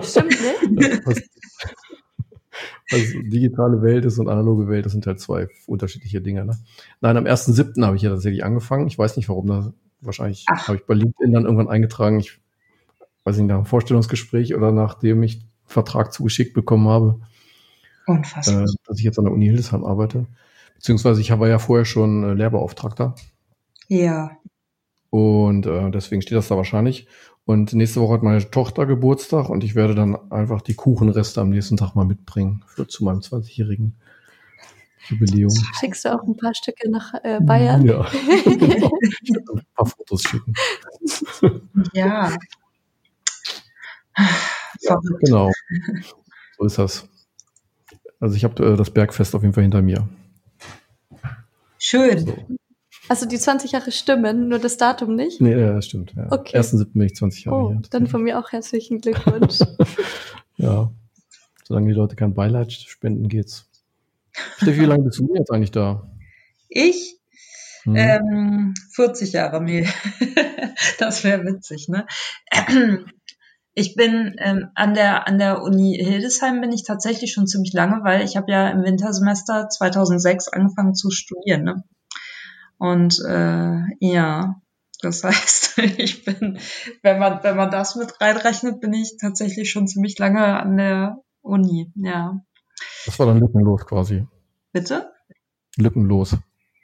[0.03, 0.35] Stimmt
[0.71, 1.03] nicht?
[2.91, 6.47] also digitale Welt ist und analoge Welt, das sind halt zwei unterschiedliche Dinge.
[6.47, 6.59] Ne?
[7.03, 7.85] Nein, am 1.7.
[7.85, 8.87] habe ich ja tatsächlich angefangen.
[8.87, 12.41] Ich weiß nicht, warum da Wahrscheinlich habe ich bei LinkedIn dann irgendwann eingetragen, ich
[13.25, 17.21] weiß nicht, nach einem Vorstellungsgespräch oder nachdem ich einen Vertrag zugeschickt bekommen habe.
[18.07, 18.63] Unfassbar.
[18.63, 20.27] Äh, dass ich jetzt an der Uni Hildesheim arbeite.
[20.77, 23.15] Beziehungsweise ich habe ja vorher schon äh, Lehrbeauftragter.
[23.89, 24.31] Ja.
[25.11, 27.09] Und äh, deswegen steht das da wahrscheinlich.
[27.45, 31.49] Und nächste Woche hat meine Tochter Geburtstag und ich werde dann einfach die Kuchenreste am
[31.49, 33.97] nächsten Tag mal mitbringen für zu meinem 20-jährigen
[35.09, 35.51] Jubiläum.
[35.81, 37.85] Schickst du auch ein paar Stücke nach äh, Bayern?
[37.85, 38.01] Ja.
[38.47, 40.55] ein paar Fotos schicken.
[41.93, 42.37] Ja.
[44.81, 45.51] ja genau.
[46.59, 47.09] So ist das.
[48.21, 50.09] Also ich habe äh, das Bergfest auf jeden Fall hinter mir.
[51.79, 52.27] Schön.
[52.27, 52.59] So.
[53.09, 55.41] Also die 20 Jahre stimmen, nur das Datum nicht?
[55.41, 56.13] Nee, ja, stimmt.
[56.15, 56.31] Ja.
[56.31, 56.59] Okay.
[56.59, 56.93] 1.7.
[56.93, 57.83] bin ich 20 Jahre oh, hier.
[57.91, 59.61] Dann von mir auch herzlichen Glückwunsch.
[60.57, 60.93] ja.
[61.65, 63.68] Solange die Leute kein Beileid spenden, geht's.
[64.57, 66.11] Steffi, wie lange bist du jetzt eigentlich da?
[66.69, 67.19] Ich?
[67.85, 67.97] Hm.
[67.97, 69.89] Ähm, 40 Jahre, nee.
[70.99, 72.07] das wäre witzig, ne?
[73.75, 78.03] Ich bin ähm, an der an der Uni Hildesheim bin ich tatsächlich schon ziemlich lange,
[78.03, 81.63] weil ich habe ja im Wintersemester 2006 angefangen zu studieren.
[81.63, 81.85] Ne?
[82.79, 84.61] Und äh, ja,
[85.01, 86.59] das heißt, ich bin,
[87.03, 91.23] wenn man wenn man das mit reinrechnet, bin ich tatsächlich schon ziemlich lange an der
[91.41, 91.93] Uni.
[91.95, 92.41] Ja.
[93.09, 94.27] Das war dann lückenlos quasi.
[94.71, 95.11] Bitte?
[95.79, 96.37] Lückenlos.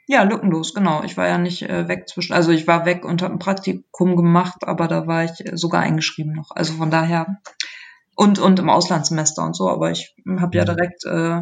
[0.07, 1.03] Ja, lückenlos, genau.
[1.03, 4.15] Ich war ja nicht äh, weg zwischen, also ich war weg und habe ein Praktikum
[4.15, 6.49] gemacht, aber da war ich äh, sogar eingeschrieben noch.
[6.49, 7.37] Also von daher
[8.15, 11.41] und und im Auslandssemester und so, aber ich habe ja direkt äh,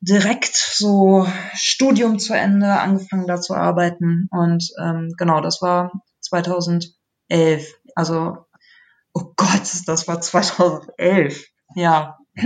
[0.00, 6.96] direkt so Studium zu Ende angefangen da zu arbeiten und ähm, genau, das war 2011.
[7.94, 8.38] Also
[9.12, 11.46] oh Gott, das war 2011.
[11.76, 12.18] Ja,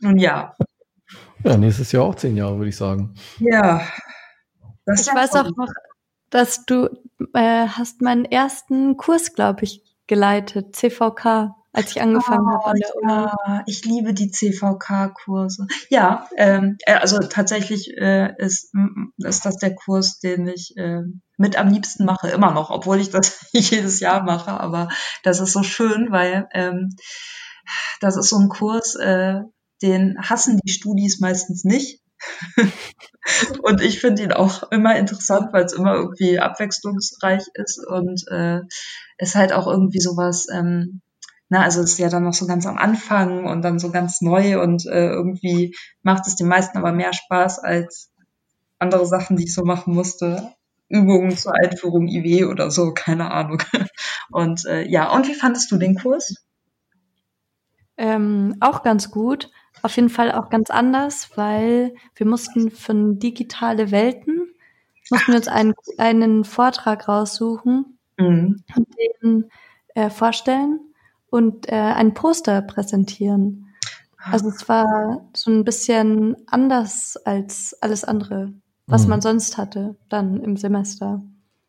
[0.00, 0.54] nun ja.
[1.44, 3.14] Ja, nächstes Jahr auch zehn Jahre, würde ich sagen.
[3.38, 3.86] Ja.
[4.86, 5.68] ich weiß auch noch,
[6.30, 6.88] dass du
[7.34, 12.76] äh, hast meinen ersten Kurs, glaube ich, geleitet, CVK, als ich angefangen oh, habe an
[12.76, 13.12] der Uni.
[13.12, 15.66] Ja, ich liebe die CVK-Kurse.
[15.90, 18.72] Ja, ähm, äh, also tatsächlich äh, ist,
[19.18, 21.02] ist das der Kurs, den ich äh,
[21.36, 24.88] mit am liebsten mache, immer noch, obwohl ich das nicht jedes Jahr mache, aber
[25.24, 26.96] das ist so schön, weil ähm,
[28.00, 29.40] das ist so ein Kurs, äh,
[29.82, 32.00] den hassen die Studis meistens nicht.
[33.62, 38.60] und ich finde ihn auch immer interessant, weil es immer irgendwie abwechslungsreich ist und äh,
[39.18, 41.02] ist halt auch irgendwie sowas, ähm,
[41.48, 44.60] na, also ist ja dann noch so ganz am Anfang und dann so ganz neu
[44.62, 48.10] und äh, irgendwie macht es den meisten aber mehr Spaß als
[48.78, 50.52] andere Sachen, die ich so machen musste.
[50.88, 53.62] Übungen zur Einführung IW oder so, keine Ahnung.
[54.30, 56.34] Und äh, ja, und wie fandest du den Kurs?
[57.96, 59.50] Ähm, auch ganz gut.
[59.84, 64.48] Auf jeden Fall auch ganz anders, weil wir mussten von digitale Welten,
[65.10, 68.64] mussten wir uns einen, einen Vortrag raussuchen mhm.
[68.74, 68.88] und
[69.22, 69.50] den
[69.94, 70.80] äh, vorstellen
[71.28, 73.74] und äh, ein Poster präsentieren.
[74.16, 78.54] Also es war so ein bisschen anders als alles andere,
[78.86, 79.10] was mhm.
[79.10, 81.22] man sonst hatte dann im Semester.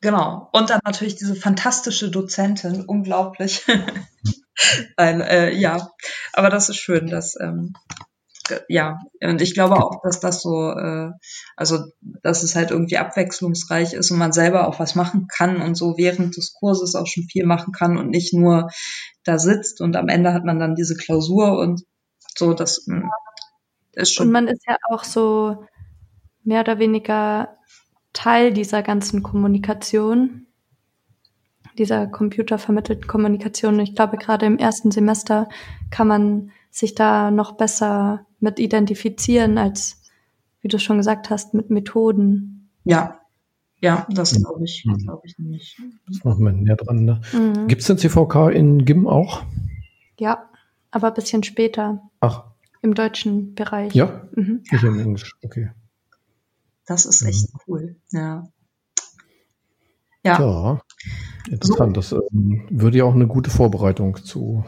[0.06, 0.50] Genau.
[0.52, 3.66] Und dann natürlich diese fantastische Dozentin, unglaublich.
[4.98, 5.90] Nein, äh, ja,
[6.32, 7.74] aber das ist schön, dass ähm,
[8.70, 11.10] ja, und ich glaube auch, dass das so, äh,
[11.56, 11.86] also
[12.22, 15.98] dass es halt irgendwie abwechslungsreich ist und man selber auch was machen kann und so
[15.98, 18.70] während des Kurses auch schon viel machen kann und nicht nur
[19.24, 21.82] da sitzt und am Ende hat man dann diese Klausur und
[22.38, 23.10] so, das hm,
[23.94, 24.28] ist schon.
[24.28, 25.66] Und man ist ja auch so
[26.44, 27.58] mehr oder weniger
[28.16, 30.46] Teil dieser ganzen Kommunikation
[31.78, 33.80] dieser computervermittelten Kommunikation.
[33.80, 35.50] Ich glaube, gerade im ersten Semester
[35.90, 40.02] kann man sich da noch besser mit identifizieren, als,
[40.62, 42.70] wie du schon gesagt hast, mit Methoden.
[42.84, 43.20] Ja,
[43.82, 44.98] ja, das glaube ich, mhm.
[44.98, 45.82] glaube ich nicht.
[46.08, 47.06] Das machen wir näher dran.
[47.06, 47.22] Ne?
[47.34, 47.68] Mhm.
[47.68, 49.44] Gibt es den CVK in GIM auch?
[50.20, 50.50] Ja,
[50.92, 52.02] aber ein bisschen später.
[52.20, 52.46] Ach.
[52.82, 53.94] Im deutschen Bereich.
[53.94, 54.64] Ja, mhm.
[54.72, 55.72] nicht im Englisch, okay.
[56.86, 57.60] Das ist echt mhm.
[57.68, 58.48] cool, ja.
[60.24, 60.40] Ja.
[60.40, 60.82] ja
[61.50, 61.96] interessant.
[62.04, 62.18] So.
[62.18, 64.66] Das ähm, würde ja auch eine gute Vorbereitung zu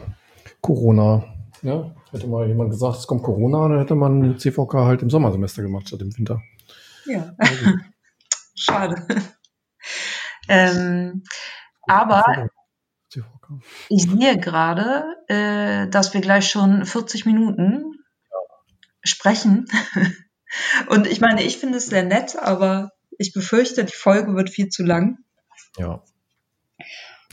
[0.60, 1.24] Corona.
[1.62, 1.94] Ja?
[2.10, 5.88] Hätte mal jemand gesagt, es kommt Corona, dann hätte man CVK halt im Sommersemester gemacht
[5.88, 6.42] statt im Winter.
[7.06, 7.34] Ja.
[8.54, 9.06] Schade.
[10.48, 11.22] ähm,
[11.82, 12.48] aber
[13.88, 17.94] ich sehe gerade, äh, dass wir gleich schon 40 Minuten
[19.02, 19.66] sprechen.
[20.88, 24.68] Und ich meine, ich finde es sehr nett, aber ich befürchte, die Folge wird viel
[24.68, 25.18] zu lang.
[25.76, 26.02] Ja.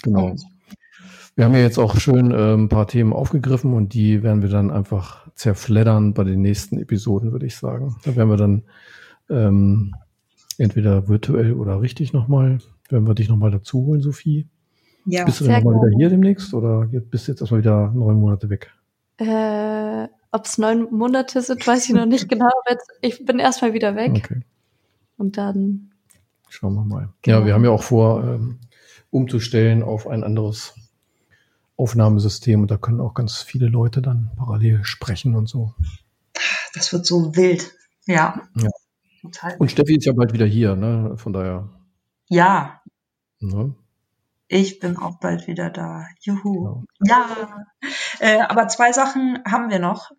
[0.03, 0.36] Genau.
[1.36, 4.49] Wir haben ja jetzt auch schön äh, ein paar Themen aufgegriffen und die werden wir
[4.49, 7.95] dann einfach zerfleddern bei den nächsten Episoden, würde ich sagen.
[8.03, 8.63] Da werden wir dann
[9.30, 9.95] ähm,
[10.57, 12.59] entweder virtuell oder richtig nochmal,
[12.89, 14.47] werden wir dich nochmal dazu holen, Sophie.
[15.05, 18.16] Ja, bist du denn nochmal wieder hier demnächst oder bist du jetzt erstmal wieder neun
[18.16, 18.72] Monate weg?
[19.18, 22.49] Äh, ob es neun Monate sind, weiß ich noch nicht genau.
[23.01, 24.11] ich bin erstmal wieder weg.
[24.15, 24.41] Okay.
[25.17, 25.91] Und dann.
[26.49, 27.09] Schauen wir mal.
[27.21, 27.39] Genau.
[27.39, 28.59] Ja, wir haben ja auch vor, ähm,
[29.09, 30.75] umzustellen auf ein anderes
[31.77, 35.73] Aufnahmesystem und da können auch ganz viele Leute dann parallel sprechen und so.
[36.73, 37.73] Das wird so wild.
[38.05, 38.41] Ja.
[38.55, 38.69] ja.
[39.21, 39.55] Total.
[39.57, 41.15] Und Steffi ist ja bald wieder hier, ne?
[41.17, 41.69] Von daher.
[42.27, 42.81] Ja.
[43.39, 43.73] Ne?
[44.47, 46.05] Ich bin auch bald wieder da.
[46.19, 46.43] Juhu.
[46.43, 46.86] Genau.
[47.01, 47.65] Ja.
[48.19, 50.11] Äh, aber zwei Sachen haben wir noch.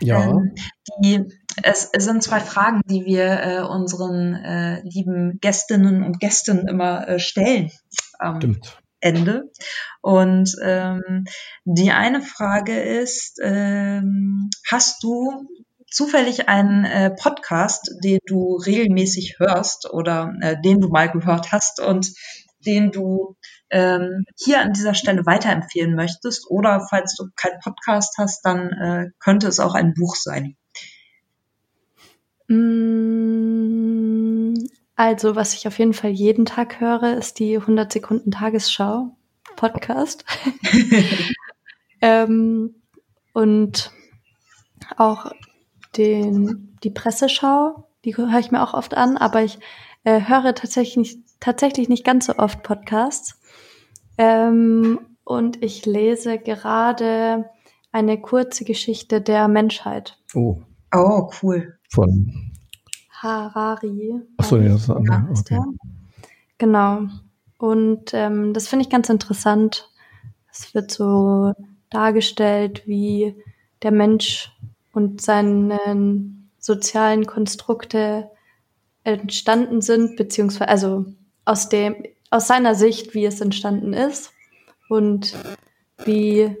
[0.00, 0.22] Ja.
[0.24, 0.54] Ähm,
[1.02, 1.24] die,
[1.62, 7.08] es, es, sind zwei Fragen, die wir äh, unseren äh, lieben Gästinnen und Gästen immer
[7.08, 7.70] äh, stellen
[8.18, 8.78] am Stimmt.
[9.00, 9.50] Ende.
[10.00, 11.24] Und ähm,
[11.64, 15.46] die eine Frage ist, ähm, hast du
[15.90, 21.80] zufällig einen äh, Podcast, den du regelmäßig hörst oder äh, den du mal gehört hast
[21.80, 22.12] und
[22.66, 23.36] den du
[23.70, 26.50] ähm, hier an dieser Stelle weiterempfehlen möchtest.
[26.50, 30.56] Oder falls du keinen Podcast hast, dann äh, könnte es auch ein Buch sein.
[32.48, 34.54] Mm,
[34.94, 39.16] also, was ich auf jeden Fall jeden Tag höre, ist die 100 Sekunden Tagesschau
[39.56, 40.24] Podcast.
[42.00, 42.74] ähm,
[43.32, 43.90] und
[44.96, 45.32] auch
[45.96, 49.58] den, die Presseschau, die höre ich mir auch oft an, aber ich
[50.04, 53.40] äh, höre tatsächlich nicht, tatsächlich nicht ganz so oft Podcasts.
[54.18, 57.50] Ähm, und ich lese gerade
[57.92, 60.18] eine kurze Geschichte der Menschheit.
[60.34, 60.60] Oh.
[60.94, 61.78] Oh, cool.
[61.90, 62.52] Von
[63.10, 64.14] Harari.
[64.36, 65.26] Achso, nee, das ist andere.
[65.30, 65.60] Okay.
[66.58, 67.02] Genau.
[67.58, 69.90] Und ähm, das finde ich ganz interessant.
[70.50, 71.52] Es wird so
[71.90, 73.34] dargestellt, wie
[73.82, 74.52] der Mensch
[74.92, 75.78] und seine
[76.58, 78.30] sozialen Konstrukte
[79.04, 81.04] entstanden sind, beziehungsweise also
[81.44, 81.96] aus dem
[82.36, 84.32] aus seiner Sicht, wie es entstanden ist
[84.88, 85.34] und
[86.04, 86.54] wie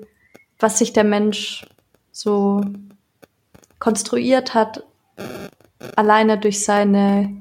[0.58, 1.66] was sich der Mensch
[2.12, 2.62] so
[3.78, 4.84] konstruiert hat,
[5.96, 7.38] alleine durch seine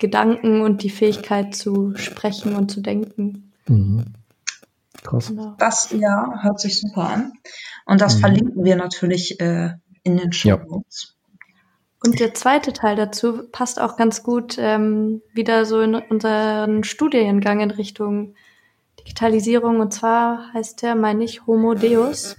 [0.00, 3.52] Gedanken und die Fähigkeit zu sprechen und zu denken.
[3.68, 4.04] Mhm.
[5.02, 5.28] Krass.
[5.28, 5.54] Genau.
[5.58, 7.32] Das ja hört sich super an.
[7.84, 8.20] Und das mhm.
[8.20, 11.08] verlinken wir natürlich äh, in den Show Notes.
[11.08, 11.15] Ja.
[12.04, 17.60] Und der zweite Teil dazu passt auch ganz gut ähm, wieder so in unseren Studiengang
[17.60, 18.34] in Richtung
[19.00, 19.80] Digitalisierung.
[19.80, 22.36] Und zwar heißt der, meine ich, Homo Deus.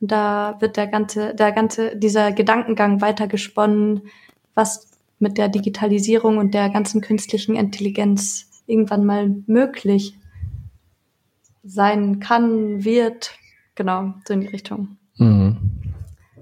[0.00, 4.02] Und da wird der ganze, der ganze, dieser Gedankengang weitergesponnen,
[4.54, 4.88] was
[5.18, 10.18] mit der Digitalisierung und der ganzen künstlichen Intelligenz irgendwann mal möglich
[11.64, 13.32] sein kann, wird.
[13.74, 14.96] Genau, so in die Richtung.
[15.16, 15.72] Mhm.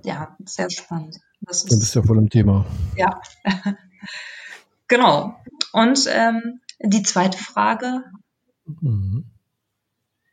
[0.04, 1.18] Ja, sehr spannend.
[1.46, 2.66] Das ist, du bist ja voll im Thema.
[2.96, 3.20] Ja,
[4.88, 5.36] genau.
[5.72, 8.02] Und ähm, die zweite Frage,
[8.64, 9.30] mhm.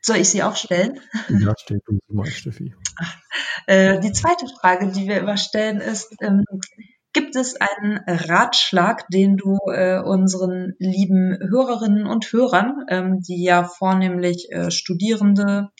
[0.00, 1.00] soll ich sie auch stellen?
[1.28, 2.74] Ja, stell du sie mal, Steffi.
[3.66, 6.44] Äh, die zweite Frage, die wir immer stellen, ist, ähm,
[7.14, 13.64] gibt es einen Ratschlag, den du äh, unseren lieben Hörerinnen und Hörern, ähm, die ja
[13.64, 15.70] vornehmlich äh, Studierende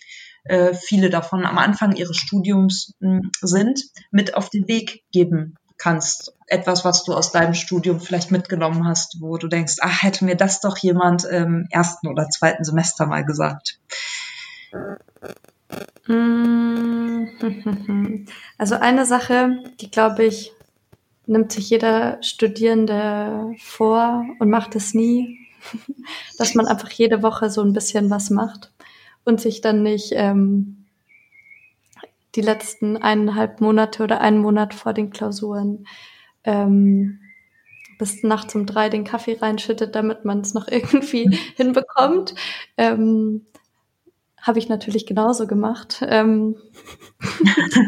[0.45, 3.80] äh, viele davon am Anfang ihres Studiums hm, sind,
[4.11, 6.34] mit auf den Weg geben kannst.
[6.47, 10.36] Etwas, was du aus deinem Studium vielleicht mitgenommen hast, wo du denkst, ach, hätte mir
[10.36, 13.80] das doch jemand im ersten oder zweiten Semester mal gesagt.
[18.59, 20.53] Also eine Sache, die glaube ich,
[21.26, 25.38] nimmt sich jeder Studierende vor und macht es nie,
[26.38, 28.74] dass man einfach jede Woche so ein bisschen was macht
[29.25, 30.87] und sich dann nicht ähm,
[32.35, 35.87] die letzten eineinhalb Monate oder einen Monat vor den Klausuren
[36.45, 37.20] ähm,
[37.99, 42.35] bis nachts um drei den Kaffee reinschüttet, damit man es noch irgendwie hinbekommt.
[42.77, 43.47] Ähm,
[44.41, 46.05] Habe ich natürlich genauso gemacht.
[46.07, 46.57] Ähm,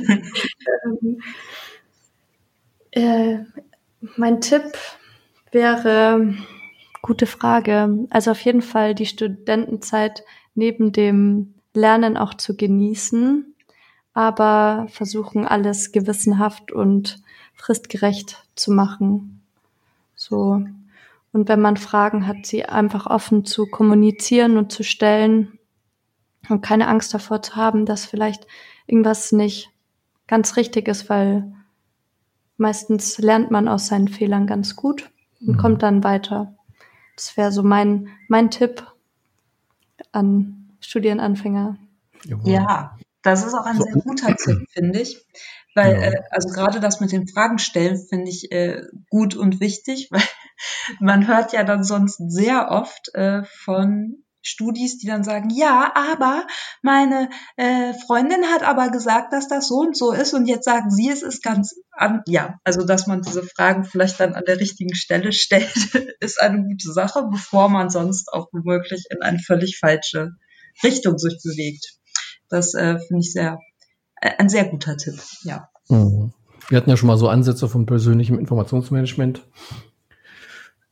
[0.84, 1.20] ähm,
[2.92, 3.38] äh,
[4.16, 4.72] mein Tipp
[5.50, 6.34] wäre
[7.06, 8.04] Gute Frage.
[8.10, 10.24] Also auf jeden Fall die Studentenzeit
[10.56, 13.54] neben dem Lernen auch zu genießen,
[14.14, 17.22] aber versuchen alles gewissenhaft und
[17.54, 19.42] fristgerecht zu machen.
[20.14, 20.64] So.
[21.32, 25.58] Und wenn man Fragen hat, sie einfach offen zu kommunizieren und zu stellen
[26.48, 28.46] und keine Angst davor zu haben, dass vielleicht
[28.86, 29.70] irgendwas nicht
[30.26, 31.52] ganz richtig ist, weil
[32.56, 35.58] meistens lernt man aus seinen Fehlern ganz gut und mhm.
[35.58, 36.54] kommt dann weiter.
[37.16, 38.86] Das wäre so mein, mein Tipp
[40.16, 41.76] an Studienanfänger.
[42.44, 45.24] Ja, das ist auch ein sehr guter Tipp, finde ich.
[45.74, 46.02] Weil, ja.
[46.06, 50.22] äh, also gerade das mit den Fragen stellen finde ich äh, gut und wichtig, weil
[51.00, 56.46] man hört ja dann sonst sehr oft äh, von Studis, die dann sagen, ja, aber
[56.82, 60.90] meine äh, Freundin hat aber gesagt, dass das so und so ist und jetzt sagen
[60.90, 64.60] sie, es ist ganz an, ja, also dass man diese Fragen vielleicht dann an der
[64.60, 65.74] richtigen Stelle stellt,
[66.20, 70.30] ist eine gute Sache, bevor man sonst auch womöglich in eine völlig falsche
[70.82, 71.96] Richtung sich bewegt.
[72.48, 73.58] Das äh, finde ich sehr,
[74.20, 75.68] äh, ein sehr guter Tipp, ja.
[75.88, 76.32] Mhm.
[76.68, 79.42] Wir hatten ja schon mal so Ansätze von persönlichem Informationsmanagement.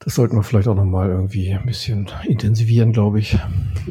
[0.04, 3.38] Das sollten wir vielleicht auch nochmal irgendwie ein bisschen intensivieren, glaube ich.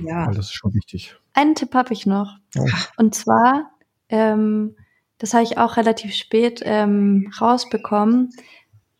[0.03, 0.27] Ja.
[0.27, 1.15] Weil das ist schon wichtig.
[1.33, 2.37] Einen Tipp habe ich noch.
[2.53, 2.65] Ja.
[2.97, 3.71] Und zwar,
[4.09, 4.75] ähm,
[5.17, 8.29] das habe ich auch relativ spät ähm, rausbekommen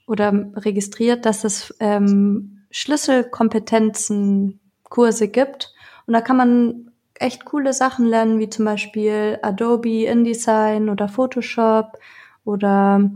[0.07, 5.71] oder registriert, dass es ähm, Schlüsselkompetenzen-Kurse gibt.
[6.07, 11.99] Und da kann man echt coole Sachen lernen, wie zum Beispiel Adobe InDesign oder Photoshop
[12.43, 13.11] oder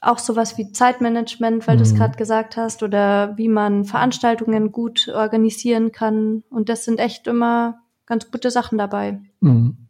[0.00, 1.78] auch sowas wie Zeitmanagement, weil mhm.
[1.78, 6.42] du es gerade gesagt hast, oder wie man Veranstaltungen gut organisieren kann.
[6.50, 9.20] Und das sind echt immer ganz gute Sachen dabei.
[9.40, 9.88] Mhm.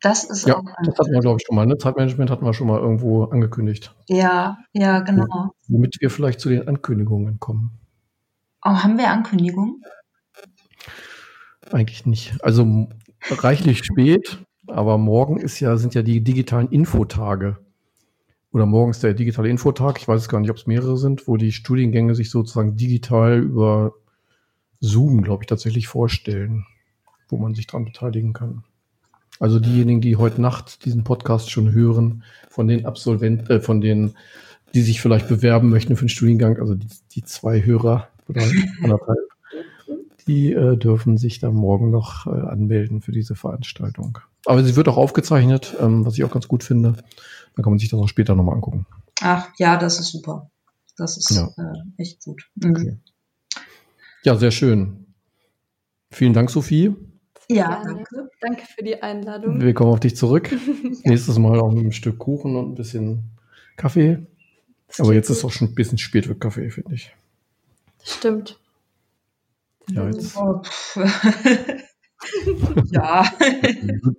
[0.00, 0.64] Das ist ja, auch.
[0.84, 1.66] Das hatten wir, glaube ich, schon mal.
[1.66, 1.76] Ne?
[1.76, 3.94] Zeitmanagement hatten wir schon mal irgendwo angekündigt.
[4.06, 5.52] Ja, ja, genau.
[5.66, 7.72] Womit wir vielleicht zu den Ankündigungen kommen.
[8.64, 9.82] Oh, haben wir Ankündigungen?
[11.72, 12.34] Eigentlich nicht.
[12.42, 12.88] Also
[13.28, 17.58] reichlich spät, aber morgen ist ja, sind ja die digitalen Infotage
[18.52, 21.36] oder morgens der digitale Infotag, ich weiß es gar nicht, ob es mehrere sind, wo
[21.36, 23.94] die Studiengänge sich sozusagen digital über
[24.80, 26.64] Zoom, glaube ich, tatsächlich vorstellen,
[27.28, 28.64] wo man sich dran beteiligen kann.
[29.40, 34.14] Also diejenigen, die heute Nacht diesen Podcast schon hören, von den Absolventen, äh, von den,
[34.74, 38.42] die sich vielleicht bewerben möchten für den Studiengang, also die, die zwei Hörer oder
[38.82, 39.18] anderthalb,
[40.26, 44.18] die äh, dürfen sich dann morgen noch äh, anmelden für diese Veranstaltung.
[44.44, 46.94] Aber sie wird auch aufgezeichnet, ähm, was ich auch ganz gut finde.
[47.58, 48.86] Dann kann man sich das auch später nochmal angucken.
[49.20, 50.48] Ach ja, das ist super.
[50.96, 51.48] Das ist ja.
[51.56, 52.48] äh, echt gut.
[52.54, 52.70] Mhm.
[52.70, 52.96] Okay.
[54.22, 55.12] Ja, sehr schön.
[56.12, 56.94] Vielen Dank, Sophie.
[57.48, 58.30] Ja, danke.
[58.40, 59.60] Danke für die Einladung.
[59.60, 60.52] Wir kommen auf dich zurück.
[60.52, 60.58] ja.
[61.02, 63.24] Nächstes Mal auch mit einem Stück Kuchen und ein bisschen
[63.76, 64.24] Kaffee.
[65.00, 67.12] Aber jetzt ist auch schon ein bisschen spät für Kaffee, finde ich.
[67.98, 68.60] Das stimmt.
[69.90, 70.36] Ja, jetzt.
[70.36, 70.62] Oh,
[72.92, 73.28] ja.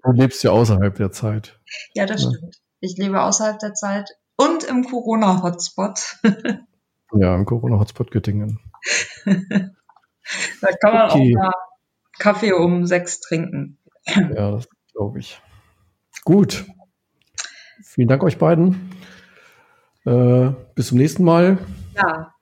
[0.03, 1.57] Du lebst ja außerhalb der Zeit.
[1.93, 2.31] Ja, das ja.
[2.31, 2.59] stimmt.
[2.79, 6.17] Ich lebe außerhalb der Zeit und im Corona-Hotspot.
[7.13, 8.59] ja, im Corona-Hotspot Göttingen.
[9.25, 11.35] da kann man okay.
[11.37, 11.51] auch mal
[12.17, 13.79] Kaffee um sechs trinken.
[14.05, 15.41] Ja, das glaube ich.
[16.23, 16.65] Gut.
[17.83, 18.91] Vielen Dank euch beiden.
[20.05, 21.57] Äh, bis zum nächsten Mal.
[21.95, 22.33] Ja,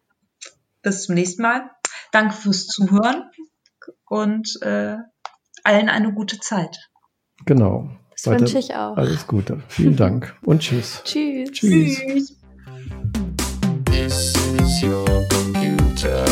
[0.82, 1.70] bis zum nächsten Mal.
[2.12, 3.30] Danke fürs Zuhören
[4.06, 4.98] und äh,
[5.64, 6.78] allen eine gute Zeit.
[7.46, 7.90] Genau.
[8.18, 8.42] Das Weiter.
[8.42, 8.98] wünsche ich auch.
[8.98, 9.62] Alles Gute.
[9.68, 11.02] Vielen Dank und tschüss.
[11.06, 11.52] tschüss.
[11.52, 12.36] Tschüss.
[13.86, 16.26] This is your computer.